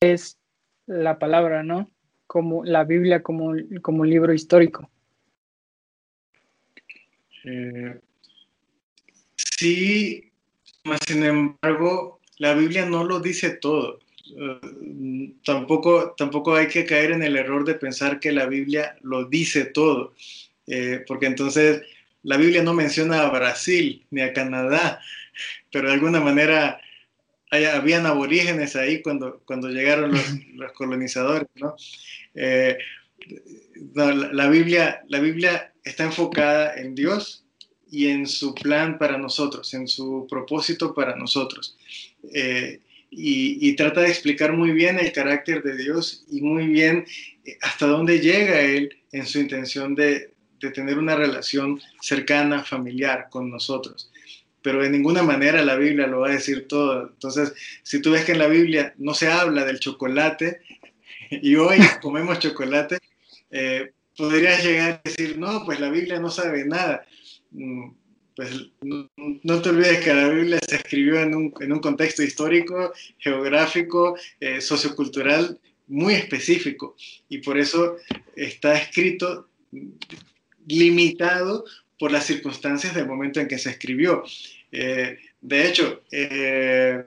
Es 0.00 0.38
la 0.86 1.18
palabra, 1.18 1.62
¿no? 1.62 1.90
Como 2.26 2.64
la 2.64 2.84
Biblia 2.84 3.22
como, 3.22 3.54
como 3.82 4.04
libro 4.04 4.34
histórico. 4.34 4.90
Eh, 7.44 7.98
sí, 9.36 10.30
más 10.84 11.00
sin 11.06 11.24
embargo, 11.24 12.17
la 12.38 12.54
Biblia 12.54 12.86
no 12.86 13.04
lo 13.04 13.20
dice 13.20 13.50
todo. 13.50 14.00
Eh, 14.36 15.32
tampoco, 15.44 16.14
tampoco 16.16 16.54
hay 16.54 16.68
que 16.68 16.84
caer 16.84 17.12
en 17.12 17.22
el 17.22 17.36
error 17.36 17.64
de 17.64 17.74
pensar 17.74 18.20
que 18.20 18.32
la 18.32 18.46
Biblia 18.46 18.96
lo 19.02 19.24
dice 19.24 19.66
todo. 19.66 20.14
Eh, 20.66 21.04
porque 21.06 21.26
entonces 21.26 21.82
la 22.22 22.36
Biblia 22.36 22.62
no 22.62 22.74
menciona 22.74 23.22
a 23.22 23.30
Brasil 23.30 24.06
ni 24.10 24.20
a 24.20 24.32
Canadá, 24.32 25.00
pero 25.72 25.88
de 25.88 25.94
alguna 25.94 26.20
manera 26.20 26.80
habían 27.50 28.04
aborígenes 28.04 28.76
ahí 28.76 29.00
cuando, 29.00 29.40
cuando 29.46 29.68
llegaron 29.68 30.12
los, 30.54 30.72
colonizadores, 30.72 31.48
¿no? 31.54 31.76
Eh, 32.34 32.76
la, 33.94 34.48
Biblia, 34.48 35.02
la 35.08 35.20
Biblia 35.20 35.72
está 35.82 36.04
enfocada 36.04 36.74
en 36.76 36.94
Dios 36.94 37.44
y 37.90 38.08
en 38.08 38.26
su 38.26 38.54
plan 38.54 38.98
para 38.98 39.16
nosotros, 39.16 39.72
en 39.74 39.88
su 39.88 40.26
propósito 40.28 40.94
para 40.94 41.16
nosotros. 41.16 41.78
Eh, 42.32 42.80
y, 43.10 43.74
trata 43.76 44.02
de 44.02 44.08
explicar 44.08 44.52
muy 44.52 44.72
bien 44.72 44.98
el 44.98 45.12
carácter 45.12 45.62
de 45.62 45.76
Dios 45.76 46.26
y 46.30 46.42
muy 46.42 46.66
bien 46.66 47.06
hasta 47.62 47.86
dónde 47.86 48.20
llega 48.20 48.60
Él 48.60 48.96
en 49.12 49.24
su 49.24 49.38
intención 49.38 49.94
de, 49.94 50.34
tener 50.74 50.98
una 50.98 51.14
relación 51.14 51.80
cercana, 52.00 52.64
familiar 52.64 53.28
con 53.30 53.48
nosotros. 53.48 54.10
Pero 54.60 54.82
de 54.82 54.90
ninguna 54.90 55.22
manera 55.22 55.64
la 55.64 55.76
Biblia 55.76 56.06
lo 56.06 56.20
va 56.20 56.28
a 56.28 56.32
decir 56.32 56.66
todo. 56.66 57.08
Entonces, 57.08 57.54
si 57.82 58.02
tú 58.02 58.10
ves 58.10 58.24
que 58.24 58.32
en 58.32 58.40
la 58.40 58.48
Biblia 58.48 58.92
no 58.98 59.14
se 59.14 59.28
habla 59.28 59.64
del 59.64 59.78
chocolate, 59.78 60.60
y 61.30 61.54
hoy 61.56 61.78
comemos 62.02 62.38
chocolate, 62.40 62.98
eh, 63.50 63.92
podrías 64.16 64.64
llegar 64.64 65.00
a 65.04 65.08
decir, 65.08 65.38
no, 65.38 65.64
pues 65.64 65.80
la 65.80 65.90
Biblia 65.90 66.18
no 66.18 66.30
sabe 66.30 66.64
nada. 66.64 67.06
Pues 68.38 68.52
no, 68.82 69.62
te 69.62 69.68
olvides 69.68 69.98
que 69.98 70.14
la 70.14 70.28
Biblia 70.28 70.60
se 70.64 70.76
escribió 70.76 71.20
en 71.20 71.34
un, 71.34 71.52
en 71.58 71.72
un 71.72 71.80
contexto 71.80 72.22
histórico, 72.22 72.92
geográfico, 73.18 74.16
eh, 74.38 74.60
sociocultural 74.60 75.58
muy 75.88 76.14
específico 76.14 76.94
y 77.28 77.38
por 77.38 77.58
eso 77.58 77.96
está 78.36 78.78
escrito 78.78 79.48
limitado 80.68 81.64
por 81.98 82.12
las 82.12 82.26
circunstancias 82.26 82.94
del 82.94 83.08
momento 83.08 83.40
en 83.40 83.48
que 83.48 83.58
se 83.58 83.70
escribió. 83.70 84.22
Eh, 84.70 85.18
de 85.40 85.68
hecho, 85.68 86.04
eh, 86.12 87.06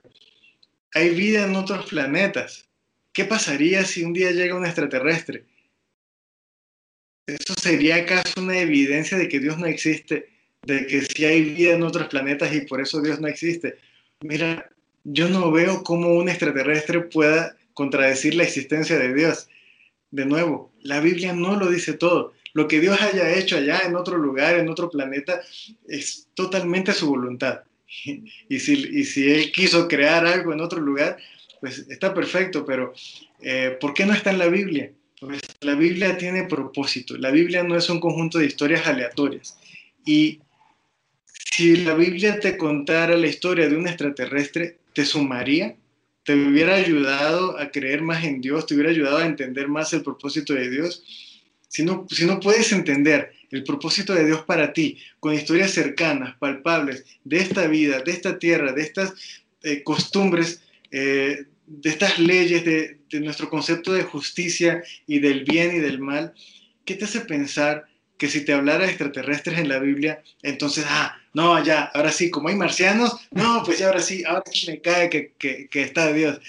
hay 0.93 1.09
vida 1.11 1.45
en 1.45 1.55
otros 1.55 1.85
planetas. 1.85 2.67
¿Qué 3.13 3.23
pasaría 3.23 3.85
si 3.85 4.03
un 4.03 4.11
día 4.11 4.31
llega 4.31 4.57
un 4.57 4.65
extraterrestre? 4.65 5.45
¿Eso 7.25 7.53
sería 7.53 7.95
acaso 7.95 8.41
una 8.41 8.59
evidencia 8.59 9.17
de 9.17 9.29
que 9.29 9.39
Dios 9.39 9.57
no 9.57 9.67
existe? 9.67 10.30
De 10.63 10.85
que 10.85 11.01
si 11.01 11.25
hay 11.25 11.41
vida 11.41 11.73
en 11.73 11.83
otros 11.83 12.07
planetas 12.07 12.53
y 12.53 12.61
por 12.61 12.81
eso 12.81 13.01
Dios 13.01 13.19
no 13.19 13.27
existe. 13.27 13.77
Mira, 14.21 14.69
yo 15.03 15.29
no 15.29 15.51
veo 15.51 15.83
cómo 15.83 16.13
un 16.13 16.29
extraterrestre 16.29 17.01
pueda 17.01 17.55
contradecir 17.73 18.35
la 18.35 18.43
existencia 18.43 18.97
de 18.97 19.13
Dios. 19.13 19.47
De 20.11 20.25
nuevo, 20.25 20.71
la 20.81 20.99
Biblia 20.99 21.33
no 21.33 21.55
lo 21.55 21.69
dice 21.69 21.93
todo. 21.93 22.33
Lo 22.53 22.67
que 22.67 22.79
Dios 22.79 23.01
haya 23.01 23.33
hecho 23.33 23.57
allá 23.57 23.81
en 23.85 23.95
otro 23.95 24.17
lugar, 24.17 24.59
en 24.59 24.69
otro 24.69 24.89
planeta, 24.89 25.41
es 25.87 26.27
totalmente 26.33 26.93
su 26.93 27.07
voluntad. 27.07 27.61
Y 28.49 28.59
si, 28.59 28.73
y 28.73 29.03
si 29.03 29.31
Él 29.31 29.51
quiso 29.51 29.87
crear 29.87 30.25
algo 30.25 30.53
en 30.53 30.61
otro 30.61 30.79
lugar, 30.79 31.17
pues 31.59 31.79
está 31.89 32.13
perfecto, 32.13 32.65
pero 32.65 32.93
eh, 33.41 33.77
¿por 33.79 33.93
qué 33.93 34.05
no 34.05 34.13
está 34.13 34.31
en 34.31 34.39
la 34.39 34.47
Biblia? 34.47 34.91
Pues 35.19 35.41
la 35.61 35.75
Biblia 35.75 36.17
tiene 36.17 36.45
propósito. 36.45 37.17
La 37.17 37.31
Biblia 37.31 37.63
no 37.63 37.77
es 37.77 37.89
un 37.89 37.99
conjunto 37.99 38.39
de 38.39 38.47
historias 38.47 38.87
aleatorias. 38.87 39.57
Y 40.05 40.39
si 41.51 41.75
la 41.75 41.93
Biblia 41.93 42.39
te 42.39 42.57
contara 42.57 43.17
la 43.17 43.27
historia 43.27 43.67
de 43.67 43.75
un 43.75 43.87
extraterrestre, 43.87 44.77
¿te 44.93 45.05
sumaría? 45.05 45.75
¿Te 46.23 46.33
hubiera 46.33 46.75
ayudado 46.75 47.59
a 47.59 47.69
creer 47.71 48.01
más 48.01 48.23
en 48.23 48.39
Dios? 48.39 48.65
¿Te 48.65 48.73
hubiera 48.73 48.89
ayudado 48.89 49.17
a 49.17 49.25
entender 49.25 49.67
más 49.67 49.91
el 49.91 50.01
propósito 50.01 50.53
de 50.53 50.69
Dios? 50.69 51.03
Si 51.67 51.83
no, 51.83 52.07
si 52.09 52.25
no 52.25 52.39
puedes 52.39 52.71
entender 52.71 53.33
el 53.51 53.63
propósito 53.63 54.13
de 54.13 54.25
Dios 54.25 54.43
para 54.43 54.71
ti, 54.71 54.97
con 55.19 55.33
historias 55.33 55.71
cercanas, 55.71 56.37
palpables, 56.37 57.05
de 57.25 57.37
esta 57.37 57.67
vida, 57.67 58.01
de 58.01 58.11
esta 58.11 58.39
tierra, 58.39 58.71
de 58.71 58.83
estas 58.83 59.13
eh, 59.63 59.83
costumbres, 59.83 60.63
eh, 60.89 61.45
de 61.67 61.89
estas 61.89 62.17
leyes, 62.17 62.63
de, 62.63 62.99
de, 63.09 63.19
nuestro 63.19 63.49
concepto 63.49 63.91
de 63.91 64.03
justicia 64.03 64.83
y 65.05 65.19
del 65.19 65.43
bien 65.43 65.75
y 65.75 65.79
del 65.79 65.99
mal, 65.99 66.33
¿qué 66.85 66.95
te 66.95 67.05
hace 67.05 67.21
pensar 67.21 67.87
que 68.21 68.27
si 68.27 68.45
te 68.45 68.53
hablara 68.53 68.85
de 68.85 68.89
extraterrestres 68.89 69.57
en 69.57 69.67
la 69.67 69.79
Biblia, 69.79 70.21
entonces, 70.43 70.85
ah, 70.87 71.17
no, 71.33 71.63
ya, 71.63 71.85
ahora 71.85 72.11
sí, 72.11 72.29
como 72.29 72.49
hay 72.49 72.55
marcianos, 72.55 73.15
no, 73.31 73.63
pues 73.65 73.79
ya 73.79 73.87
ahora 73.87 73.99
sí, 73.99 74.23
ahora 74.23 74.43
sí 74.45 74.67
me 74.69 74.79
cae 74.79 75.09
que, 75.09 75.33
que, 75.39 75.81
está 75.81 76.13
Dios. 76.13 76.39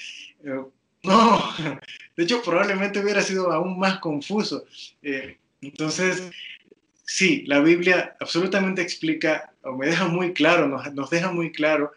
Eh, 0.45 0.61
no, 1.03 1.43
de 2.17 2.25
hecho 2.25 2.43
probablemente 2.43 3.01
hubiera 3.01 3.23
sido 3.23 3.51
aún 3.51 3.79
más 3.79 4.01
confuso. 4.01 4.67
Eh, 5.01 5.39
entonces, 5.63 6.31
sí, 7.07 7.45
la 7.47 7.61
Biblia 7.61 8.19
absolutamente 8.21 8.83
explica, 8.83 9.55
o 9.63 9.73
me 9.73 9.87
deja 9.87 10.07
muy 10.09 10.35
claro, 10.35 10.69
nos, 10.69 11.09
deja 11.09 11.33
muy 11.33 11.53
claro 11.53 11.93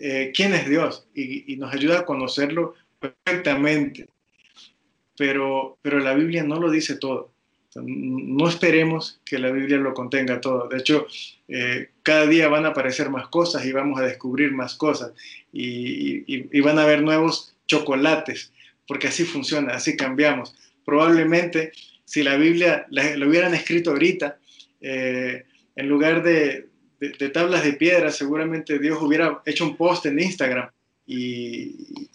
eh, 0.00 0.32
quién 0.34 0.54
es 0.54 0.66
Dios 0.70 1.06
y, 1.14 1.52
y, 1.52 1.58
nos 1.58 1.74
ayuda 1.74 1.98
a 1.98 2.06
conocerlo 2.06 2.76
perfectamente. 2.98 4.08
Pero, 5.18 5.76
pero 5.82 5.98
la 5.98 6.14
Biblia 6.14 6.44
no 6.44 6.58
lo 6.58 6.70
dice 6.70 6.96
todo. 6.96 7.36
No 7.74 8.48
esperemos 8.48 9.20
que 9.24 9.38
la 9.38 9.50
Biblia 9.50 9.76
lo 9.76 9.94
contenga 9.94 10.40
todo. 10.40 10.68
De 10.68 10.78
hecho, 10.78 11.06
eh, 11.48 11.90
cada 12.02 12.26
día 12.26 12.48
van 12.48 12.64
a 12.64 12.68
aparecer 12.68 13.10
más 13.10 13.28
cosas 13.28 13.64
y 13.64 13.72
vamos 13.72 14.00
a 14.00 14.04
descubrir 14.04 14.52
más 14.52 14.74
cosas. 14.74 15.12
Y, 15.52 16.60
van 16.60 16.78
a 16.78 16.82
haber 16.82 17.02
nuevos 17.02 17.54
chocolates, 17.66 18.52
porque 18.86 19.08
así 19.08 19.24
funciona, 19.24 19.74
así 19.74 19.96
cambiamos. 19.96 20.54
Probablemente 20.84 21.72
si 22.04 22.22
la 22.22 22.36
Biblia 22.36 22.86
la, 22.90 23.16
la 23.16 23.26
hubieran 23.26 23.54
escrito 23.54 23.90
ahorita, 23.90 24.38
eh, 24.80 25.44
en 25.76 25.88
lugar 25.88 26.22
de, 26.22 26.68
tablas 27.32 27.64
de 27.64 27.74
piedra, 27.74 28.10
seguramente 28.10 28.78
Dios 28.78 29.00
hubiera 29.00 29.40
hecho 29.44 29.64
un 29.64 29.76
post 29.76 30.06
en 30.06 30.18
Instagram 30.18 30.70
y, 31.06 32.06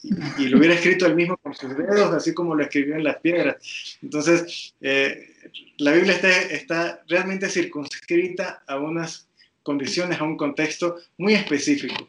lo 0.49 0.57
hubiera 0.57 0.75
escrito 0.75 1.05
él 1.05 1.15
mismo 1.15 1.37
con 1.37 1.53
sus 1.53 1.75
dedos, 1.75 2.13
así 2.13 2.33
como 2.33 2.55
lo 2.55 2.63
escribió 2.63 2.95
en 2.95 3.03
las 3.03 3.17
piedras. 3.17 3.97
Entonces, 4.01 4.73
eh, 4.81 5.32
la 5.77 5.91
Biblia 5.91 6.15
está, 6.15 7.03
realmente 7.07 7.49
circunscrita 7.49 8.63
a 8.67 8.77
unas 8.77 9.27
condiciones, 9.61 10.19
a 10.19 10.23
un 10.23 10.37
contexto 10.37 10.97
muy 11.17 11.33
específico. 11.33 12.07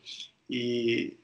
Y, 0.49 1.18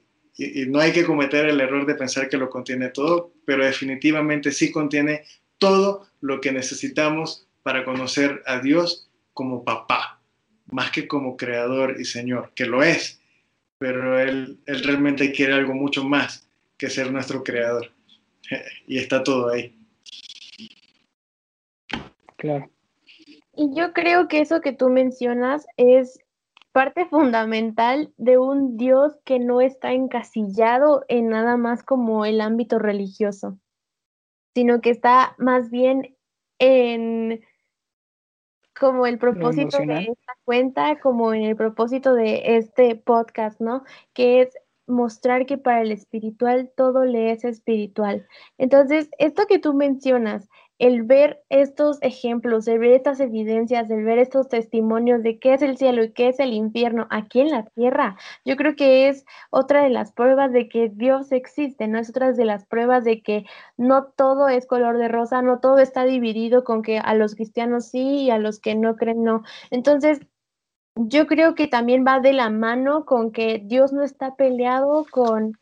no 0.67 0.79
hay 0.79 0.91
que 0.91 1.05
cometer 1.05 1.45
el 1.45 1.61
error 1.61 1.85
de 1.85 1.93
pensar 1.93 2.27
que 2.27 2.37
lo 2.37 2.49
contiene 2.49 2.89
todo, 2.89 3.31
pero 3.45 3.63
definitivamente 3.63 4.51
sí 4.51 4.71
contiene 4.71 5.23
todo 5.59 6.07
lo 6.19 6.41
que 6.41 6.51
necesitamos 6.51 7.45
para 7.61 7.85
conocer 7.85 8.41
a 8.47 8.59
Dios 8.59 9.07
como 9.33 9.63
papá, 9.63 10.19
más 10.71 10.89
que 10.89 11.07
como 11.07 11.37
creador 11.37 11.97
y 11.99 12.05
Señor, 12.05 12.53
que 12.55 12.65
lo 12.65 12.81
es, 12.81 13.19
pero 13.77 14.19
él 14.19 14.57
realmente 14.65 15.31
quiere 15.31 15.53
algo 15.53 15.75
mucho 15.75 16.03
más 16.03 16.47
que 16.75 16.89
ser 16.89 17.11
nuestro 17.11 17.43
creador. 17.43 17.91
Y 18.87 18.97
está 18.97 19.23
todo 19.23 19.49
ahí. 19.49 19.80
Claro. 22.41 22.71
Y 23.53 23.69
yo 23.75 23.93
creo 23.93 24.27
que 24.27 24.39
eso 24.39 24.61
que 24.61 24.73
tú 24.73 24.89
mencionas 24.89 25.67
es 25.77 26.19
parte 26.71 27.05
fundamental 27.05 28.11
de 28.17 28.39
un 28.39 28.77
Dios 28.77 29.13
que 29.25 29.37
no 29.37 29.61
está 29.61 29.91
encasillado 29.91 31.05
en 31.07 31.29
nada 31.29 31.55
más 31.55 31.83
como 31.83 32.25
el 32.25 32.41
ámbito 32.41 32.79
religioso, 32.79 33.59
sino 34.55 34.81
que 34.81 34.89
está 34.89 35.35
más 35.37 35.69
bien 35.69 36.17
en 36.57 37.41
como 38.79 39.05
el 39.05 39.19
propósito 39.19 39.77
de 39.77 39.99
esta 39.99 40.33
cuenta, 40.43 40.99
como 40.99 41.35
en 41.35 41.43
el 41.43 41.55
propósito 41.55 42.15
de 42.15 42.57
este 42.57 42.95
podcast, 42.95 43.61
¿no? 43.61 43.83
Que 44.13 44.41
es 44.41 44.57
mostrar 44.87 45.45
que 45.45 45.59
para 45.59 45.81
el 45.81 45.91
espiritual 45.91 46.71
todo 46.75 47.05
le 47.05 47.33
es 47.33 47.43
espiritual. 47.43 48.27
Entonces, 48.57 49.11
esto 49.19 49.45
que 49.45 49.59
tú 49.59 49.75
mencionas, 49.75 50.49
el 50.81 51.03
ver 51.03 51.43
estos 51.49 51.99
ejemplos, 52.01 52.67
el 52.67 52.79
ver 52.79 52.93
estas 52.93 53.19
evidencias, 53.19 53.87
el 53.91 54.03
ver 54.03 54.17
estos 54.17 54.49
testimonios 54.49 55.21
de 55.21 55.37
qué 55.37 55.53
es 55.53 55.61
el 55.61 55.77
cielo 55.77 56.03
y 56.03 56.11
qué 56.11 56.29
es 56.29 56.39
el 56.39 56.53
infierno 56.53 57.05
aquí 57.11 57.39
en 57.39 57.51
la 57.51 57.65
tierra, 57.67 58.17
yo 58.45 58.55
creo 58.55 58.75
que 58.75 59.07
es 59.07 59.23
otra 59.51 59.83
de 59.83 59.91
las 59.91 60.11
pruebas 60.11 60.51
de 60.51 60.67
que 60.69 60.89
Dios 60.89 61.31
existe, 61.31 61.87
¿no? 61.87 61.99
Es 61.99 62.09
otra 62.09 62.31
de 62.31 62.45
las 62.45 62.65
pruebas 62.65 63.03
de 63.03 63.21
que 63.21 63.45
no 63.77 64.05
todo 64.05 64.49
es 64.49 64.65
color 64.65 64.97
de 64.97 65.07
rosa, 65.07 65.43
no 65.43 65.59
todo 65.59 65.77
está 65.77 66.03
dividido 66.03 66.63
con 66.63 66.81
que 66.81 66.97
a 66.97 67.13
los 67.13 67.35
cristianos 67.35 67.85
sí 67.85 68.23
y 68.23 68.31
a 68.31 68.39
los 68.39 68.59
que 68.59 68.73
no 68.73 68.95
creen 68.95 69.23
no. 69.23 69.43
Entonces, 69.69 70.21
yo 70.95 71.27
creo 71.27 71.53
que 71.53 71.67
también 71.67 72.05
va 72.07 72.19
de 72.19 72.33
la 72.33 72.49
mano 72.49 73.05
con 73.05 73.31
que 73.31 73.61
Dios 73.63 73.93
no 73.93 74.01
está 74.03 74.35
peleado 74.35 75.05
con 75.11 75.60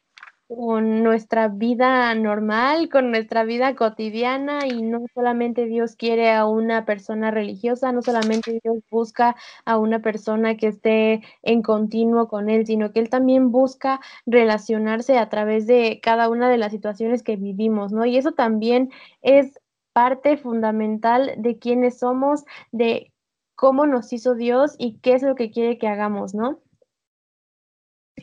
con 0.49 1.03
nuestra 1.03 1.47
vida 1.47 2.13
normal, 2.15 2.89
con 2.89 3.11
nuestra 3.11 3.43
vida 3.43 3.75
cotidiana 3.75 4.65
y 4.65 4.81
no 4.81 5.05
solamente 5.13 5.65
Dios 5.65 5.95
quiere 5.95 6.31
a 6.31 6.47
una 6.47 6.85
persona 6.85 7.29
religiosa, 7.29 7.91
no 7.91 8.01
solamente 8.01 8.59
Dios 8.63 8.79
busca 8.89 9.35
a 9.65 9.77
una 9.77 9.99
persona 10.01 10.57
que 10.57 10.67
esté 10.69 11.21
en 11.43 11.61
continuo 11.61 12.27
con 12.27 12.49
Él, 12.49 12.65
sino 12.65 12.91
que 12.91 12.99
Él 12.99 13.09
también 13.09 13.51
busca 13.51 13.99
relacionarse 14.25 15.19
a 15.19 15.29
través 15.29 15.67
de 15.67 15.99
cada 16.01 16.29
una 16.29 16.49
de 16.49 16.57
las 16.57 16.71
situaciones 16.71 17.21
que 17.21 17.35
vivimos, 17.35 17.91
¿no? 17.91 18.05
Y 18.05 18.17
eso 18.17 18.31
también 18.31 18.89
es 19.21 19.59
parte 19.93 20.35
fundamental 20.35 21.33
de 21.37 21.59
quiénes 21.59 21.99
somos, 21.99 22.43
de 22.71 23.13
cómo 23.55 23.85
nos 23.85 24.11
hizo 24.13 24.33
Dios 24.33 24.75
y 24.79 24.97
qué 24.99 25.13
es 25.13 25.21
lo 25.21 25.35
que 25.35 25.51
quiere 25.51 25.77
que 25.77 25.87
hagamos, 25.87 26.33
¿no? 26.33 26.59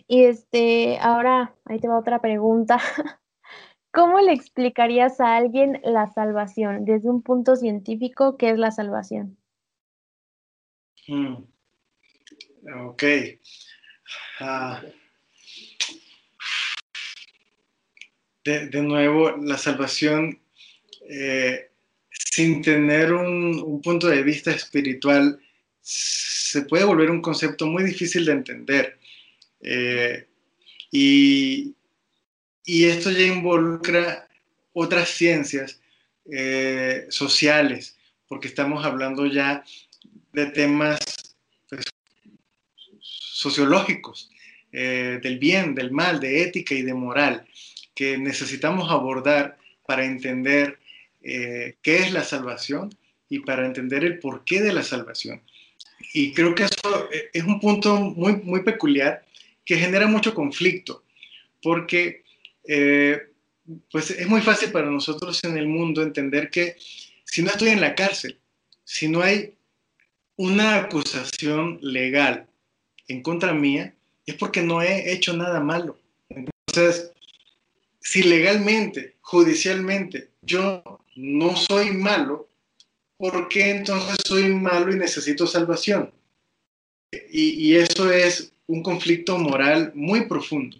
Y 0.06 0.24
este, 0.24 0.98
ahora 0.98 1.54
ahí 1.64 1.78
te 1.78 1.88
va 1.88 1.98
otra 1.98 2.20
pregunta. 2.20 2.78
¿Cómo 3.92 4.20
le 4.20 4.32
explicarías 4.32 5.20
a 5.20 5.36
alguien 5.36 5.80
la 5.82 6.12
salvación 6.12 6.84
desde 6.84 7.08
un 7.08 7.22
punto 7.22 7.56
científico? 7.56 8.36
¿Qué 8.36 8.50
es 8.50 8.58
la 8.58 8.70
salvación? 8.70 9.38
Hmm. 11.08 11.36
Ok. 12.88 13.02
Uh, 14.40 14.86
de, 18.44 18.68
de, 18.68 18.82
nuevo, 18.82 19.30
la 19.38 19.56
salvación, 19.56 20.38
eh, 21.08 21.70
sin 22.10 22.60
tener 22.60 23.12
un, 23.12 23.62
un 23.64 23.80
punto 23.80 24.08
de 24.08 24.22
vista 24.22 24.50
espiritual, 24.50 25.40
se 25.80 26.62
puede 26.62 26.84
volver 26.84 27.10
un 27.10 27.22
concepto 27.22 27.66
muy 27.66 27.82
difícil 27.84 28.24
de 28.24 28.32
entender. 28.32 28.98
Eh, 29.60 30.26
y, 30.90 31.74
y, 32.64 32.84
esto 32.84 33.10
ya 33.10 33.26
involucra 33.26 34.28
otras 34.72 35.08
ciencias, 35.08 35.80
eh, 36.30 37.06
sociales, 37.08 37.96
porque 38.26 38.48
estamos 38.48 38.84
hablando 38.84 39.26
ya 39.26 39.64
de 40.32 40.46
temas 40.46 40.98
pues, 41.68 41.84
sociológicos, 43.00 44.28
eh, 44.72 45.20
del 45.22 45.38
bien, 45.38 45.76
del 45.76 45.92
mal, 45.92 46.18
de 46.18 46.42
ética 46.42 46.74
y 46.74 46.82
de 46.82 46.94
moral, 46.94 47.46
que 47.94 48.18
necesitamos 48.18 48.90
abordar 48.90 49.56
para 49.86 50.04
entender 50.04 50.80
eh, 51.22 51.76
qué 51.80 51.98
es 51.98 52.12
la 52.12 52.24
salvación 52.24 52.92
y 53.28 53.38
para 53.38 53.64
entender 53.64 54.04
el 54.04 54.18
porqué 54.18 54.60
de 54.60 54.72
la 54.72 54.82
salvación. 54.82 55.40
Y 56.12 56.32
creo 56.32 56.56
que 56.56 56.64
eso 56.64 57.08
es 57.32 57.44
un 57.44 57.60
punto 57.60 57.96
muy, 58.00 58.36
muy 58.36 58.64
peculiar 58.64 59.24
que 59.66 59.76
genera 59.76 60.06
mucho 60.06 60.32
conflicto, 60.32 61.04
porque 61.60 62.22
pues 63.90 64.10
es 64.10 64.26
muy 64.28 64.40
fácil 64.40 64.70
para 64.70 64.90
nosotros 64.90 65.42
en 65.44 65.58
el 65.58 65.66
mundo 65.66 66.02
entender 66.02 66.50
que 66.50 66.76
si 67.24 67.42
no 67.42 67.50
estoy 67.50 67.70
en 67.70 67.80
la 67.80 67.94
cárcel, 67.94 68.38
si 68.84 69.08
no 69.08 69.20
hay 69.20 69.54
una 70.36 70.76
acusación 70.76 71.78
legal 71.82 72.46
en 73.08 73.22
contra 73.22 73.52
mía, 73.52 73.94
es 74.24 74.36
porque 74.36 74.62
no 74.62 74.80
he 74.82 75.12
hecho 75.12 75.36
nada 75.36 75.60
malo. 75.60 75.98
Entonces, 76.28 77.10
si 78.00 78.22
legalmente, 78.22 79.16
judicialmente, 79.20 80.30
yo 80.42 80.82
no 81.16 81.56
soy 81.56 81.90
malo, 81.90 82.48
¿por 83.16 83.48
qué 83.48 83.70
entonces 83.70 84.18
soy 84.24 84.54
malo 84.54 84.92
y 84.92 84.98
necesito 84.98 85.46
salvación? 85.46 86.12
Y 87.30 87.74
eso 87.74 88.12
es 88.12 88.52
un 88.66 88.82
conflicto 88.82 89.38
moral 89.38 89.92
muy 89.94 90.26
profundo, 90.26 90.76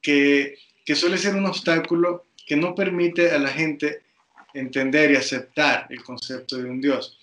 que 0.00 0.58
que 0.86 0.94
suele 0.94 1.18
ser 1.18 1.34
un 1.34 1.44
obstáculo 1.44 2.28
que 2.46 2.56
no 2.56 2.74
permite 2.74 3.32
a 3.32 3.38
la 3.38 3.48
gente 3.48 4.04
entender 4.54 5.10
y 5.10 5.16
aceptar 5.16 5.86
el 5.90 6.02
concepto 6.02 6.56
de 6.56 6.70
un 6.70 6.80
Dios, 6.80 7.18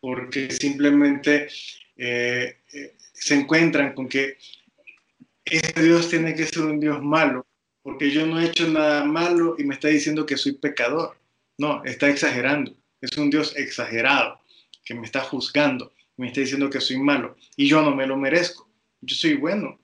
porque 0.00 0.50
simplemente 0.50 1.46
eh, 1.96 2.56
eh, 2.72 2.94
se 3.12 3.34
encuentran 3.36 3.94
con 3.94 4.08
que 4.08 4.36
este 5.44 5.80
Dios 5.80 6.10
tiene 6.10 6.34
que 6.34 6.44
ser 6.44 6.64
un 6.64 6.80
Dios 6.80 7.00
malo, 7.00 7.46
porque 7.82 8.10
yo 8.10 8.26
no 8.26 8.40
he 8.40 8.46
hecho 8.46 8.68
nada 8.68 9.04
malo 9.04 9.54
y 9.58 9.64
me 9.64 9.74
está 9.74 9.88
diciendo 9.88 10.26
que 10.26 10.36
soy 10.36 10.52
pecador. 10.52 11.16
No, 11.56 11.84
está 11.84 12.08
exagerando. 12.08 12.74
Es 13.00 13.16
un 13.16 13.30
Dios 13.30 13.54
exagerado, 13.56 14.40
que 14.84 14.94
me 14.94 15.06
está 15.06 15.20
juzgando, 15.20 15.92
me 16.16 16.26
está 16.26 16.40
diciendo 16.40 16.68
que 16.68 16.80
soy 16.80 16.98
malo 16.98 17.36
y 17.56 17.68
yo 17.68 17.80
no 17.82 17.94
me 17.94 18.08
lo 18.08 18.16
merezco. 18.16 18.68
Yo 19.04 19.16
soy 19.16 19.34
bueno, 19.34 19.78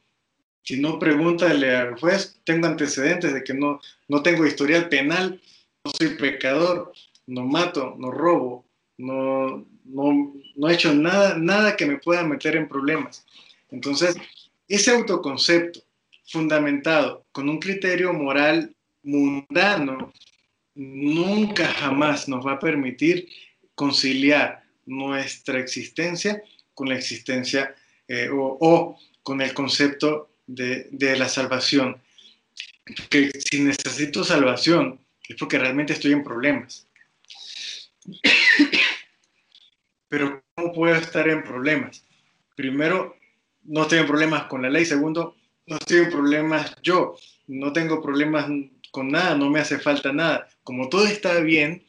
si 0.63 0.81
no, 0.81 0.99
pregúntale 0.99 1.75
al 1.75 1.99
juez, 1.99 2.41
tengo 2.45 2.67
antecedentes 2.67 3.33
de 3.35 3.43
que 3.43 3.55
no, 3.55 3.81
no 4.09 4.23
tengo 4.23 4.47
historial 4.47 4.89
penal, 4.89 5.41
no 5.85 5.93
soy 5.99 6.17
pecador, 6.17 6.93
no 7.27 7.45
mato, 7.45 7.97
no 7.99 8.11
robo, 8.11 8.67
no, 8.99 9.67
no, 9.85 10.35
no 10.57 10.69
he 10.69 10.75
hecho 10.75 10.95
nada, 10.95 11.37
nada 11.39 11.77
que 11.77 11.87
me 11.87 11.99
pueda 11.99 12.23
meter 12.25 12.57
en 12.57 12.69
problemas. 12.69 13.27
Entonces, 13.71 14.17
ese 14.69 14.91
autoconcepto 14.91 15.81
fundamentado 16.27 17.27
con 17.33 17.49
un 17.49 17.59
criterio 17.59 18.13
moral 18.13 18.75
mundano 19.03 20.13
nunca 20.75 21.67
jamás 21.67 22.29
nos 22.29 22.47
va 22.47 22.53
a 22.53 22.59
permitir 22.59 23.29
conciliar 23.75 24.63
nuestra 24.87 25.59
existencia 25.59 26.43
con 26.75 26.89
la 26.89 26.97
existencia 26.97 27.75
eh, 28.07 28.29
o, 28.29 28.59
o, 28.61 28.99
con 29.23 29.41
el 29.41 29.55
concepto 29.55 30.31
de, 30.47 31.17
la 31.17 31.29
salvación. 31.29 32.01
Que 33.09 33.31
si 33.31 33.61
necesito 33.61 34.25
salvación 34.25 35.01
es 35.29 35.37
porque 35.37 35.59
realmente 35.59 35.93
estoy 35.93 36.13
en 36.13 36.25
problemas. 36.25 36.87
Pero 40.09 40.43
¿cómo 40.55 40.73
puedo 40.73 40.97
estar 40.97 41.29
en 41.29 41.45
problemas? 41.45 42.03
Primero, 42.57 43.17
no 43.63 43.83
estoy 43.83 44.01
en 44.01 44.07
problemas 44.07 44.45
con 44.47 44.63
la 44.63 44.71
ley. 44.71 44.85
Segundo, 44.85 45.37
no 45.67 45.77
estoy 45.77 45.99
en 45.99 46.11
problemas 46.11 46.75
yo. 46.83 47.17
No 47.47 47.73
tengo 47.73 48.03
problemas 48.03 48.51
con 48.91 49.09
nada, 49.09 49.37
no 49.37 49.51
me 49.51 49.61
hace 49.61 49.79
falta 49.79 50.13
nada. 50.13 50.49
Como 50.65 50.89
todo 50.89 51.07
está 51.07 51.39
bien, 51.41 51.85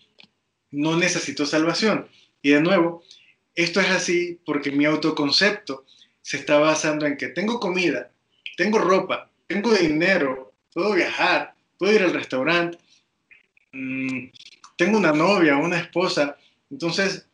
no 0.69 0.97
necesito 0.97 1.45
salvación. 1.47 2.07
Y 2.43 2.51
de 2.51 2.61
nuevo, 2.61 3.03
esto 3.55 3.82
es 3.82 3.89
así 3.89 4.39
porque 4.45 4.71
mi 4.71 4.86
autoconcepto 4.86 5.86
se 6.22 6.38
está 6.38 6.59
basando 6.59 7.05
en 7.05 7.17
que 7.17 7.30
tengo 7.30 7.59
comida, 7.59 8.11
tengo 8.57 8.80
ropa, 8.80 9.30
tengo 9.47 9.74
dinero, 9.74 10.53
puedo 10.74 10.93
viajar, 10.93 11.53
puedo 11.78 11.93
ir 11.93 12.03
al 12.03 12.13
restaurante, 12.13 12.78
mm, 13.72 14.30
tengo 14.78 14.97
una 14.97 15.11
novia, 15.11 15.57
una 15.57 15.80
esposa, 15.80 16.38
entonces, 16.69 17.26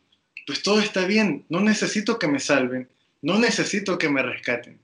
pues 0.46 0.62
todo 0.62 0.80
está 0.80 1.06
bien, 1.06 1.44
no 1.48 1.60
necesito 1.60 2.18
que 2.18 2.28
me 2.28 2.40
salven, 2.40 2.88
no 3.22 3.38
necesito 3.38 3.98
que 3.98 4.08
me 4.08 4.22
rescaten. 4.22 4.78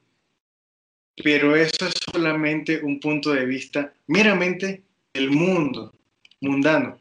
Pero 1.22 1.54
eso 1.56 1.86
es 1.86 1.94
solamente 2.12 2.82
un 2.82 2.98
punto 3.00 3.32
de 3.32 3.46
vista 3.46 3.92
meramente 4.06 4.82
del 5.12 5.30
mundo, 5.30 5.94
mundano. 6.40 6.98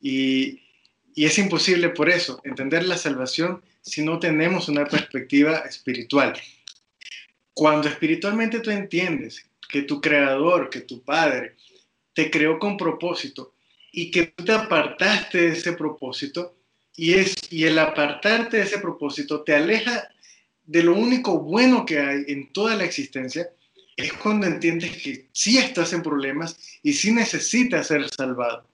Y, 0.00 0.60
y 1.14 1.24
es 1.24 1.38
imposible 1.38 1.90
por 1.90 2.10
eso 2.10 2.40
entender 2.44 2.84
la 2.84 2.98
salvación 2.98 3.62
si 3.84 4.02
no 4.02 4.18
tenemos 4.18 4.68
una 4.68 4.86
perspectiva 4.86 5.58
espiritual. 5.58 6.32
Cuando 7.52 7.88
espiritualmente 7.88 8.60
tú 8.60 8.70
entiendes 8.70 9.46
que 9.68 9.82
tu 9.82 10.00
creador, 10.00 10.70
que 10.70 10.80
tu 10.80 11.02
padre, 11.02 11.56
te 12.14 12.30
creó 12.30 12.58
con 12.58 12.76
propósito 12.76 13.54
y 13.92 14.10
que 14.10 14.24
tú 14.28 14.44
te 14.44 14.52
apartaste 14.52 15.42
de 15.42 15.48
ese 15.48 15.72
propósito 15.74 16.56
y, 16.96 17.14
es, 17.14 17.34
y 17.50 17.64
el 17.64 17.78
apartarte 17.78 18.56
de 18.56 18.62
ese 18.62 18.78
propósito 18.78 19.42
te 19.42 19.54
aleja 19.54 20.08
de 20.64 20.82
lo 20.82 20.94
único 20.94 21.40
bueno 21.40 21.84
que 21.84 21.98
hay 21.98 22.24
en 22.28 22.52
toda 22.52 22.74
la 22.76 22.84
existencia, 22.84 23.50
es 23.96 24.12
cuando 24.14 24.46
entiendes 24.46 25.02
que 25.02 25.28
sí 25.32 25.58
estás 25.58 25.92
en 25.92 26.02
problemas 26.02 26.56
y 26.82 26.94
sí 26.94 27.12
necesitas 27.12 27.88
ser 27.88 28.08
salvado. 28.08 28.66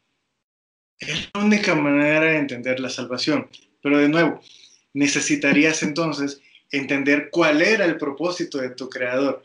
Es 0.99 1.31
la 1.35 1.41
única 1.41 1.75
manera 1.75 2.21
de 2.21 2.39
entender 2.39 2.79
la 2.79 2.91
salvación. 2.91 3.49
Pero 3.83 3.99
de 3.99 4.09
nuevo, 4.09 4.41
necesitarías 4.93 5.83
entonces 5.83 6.41
entender 6.71 7.29
cuál 7.31 7.63
era 7.63 7.85
el 7.85 7.97
propósito 7.97 8.59
de 8.59 8.71
tu 8.71 8.89
creador. 8.89 9.43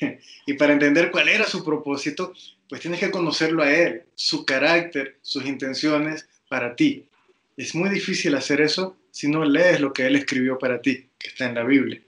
Y 0.46 0.54
para 0.54 0.72
entender 0.72 1.12
cuál 1.12 1.28
era 1.28 1.44
su 1.44 1.64
propósito, 1.64 2.32
pues 2.68 2.80
tienes 2.80 2.98
que 2.98 3.12
conocerlo 3.12 3.62
a 3.62 3.72
él, 3.72 4.02
su 4.16 4.44
carácter, 4.44 5.18
sus 5.22 5.46
intenciones 5.46 6.28
para 6.48 6.74
ti. 6.74 7.06
Es 7.56 7.76
muy 7.76 7.88
difícil 7.88 8.34
hacer 8.34 8.60
eso 8.60 8.96
si 9.12 9.28
no 9.28 9.44
lees 9.44 9.80
lo 9.80 9.92
que 9.92 10.06
él 10.06 10.16
escribió 10.16 10.58
para 10.58 10.80
ti, 10.80 11.06
que 11.18 11.28
está 11.28 11.44
en 11.46 11.54
la 11.54 11.62
Biblia. 11.62 12.00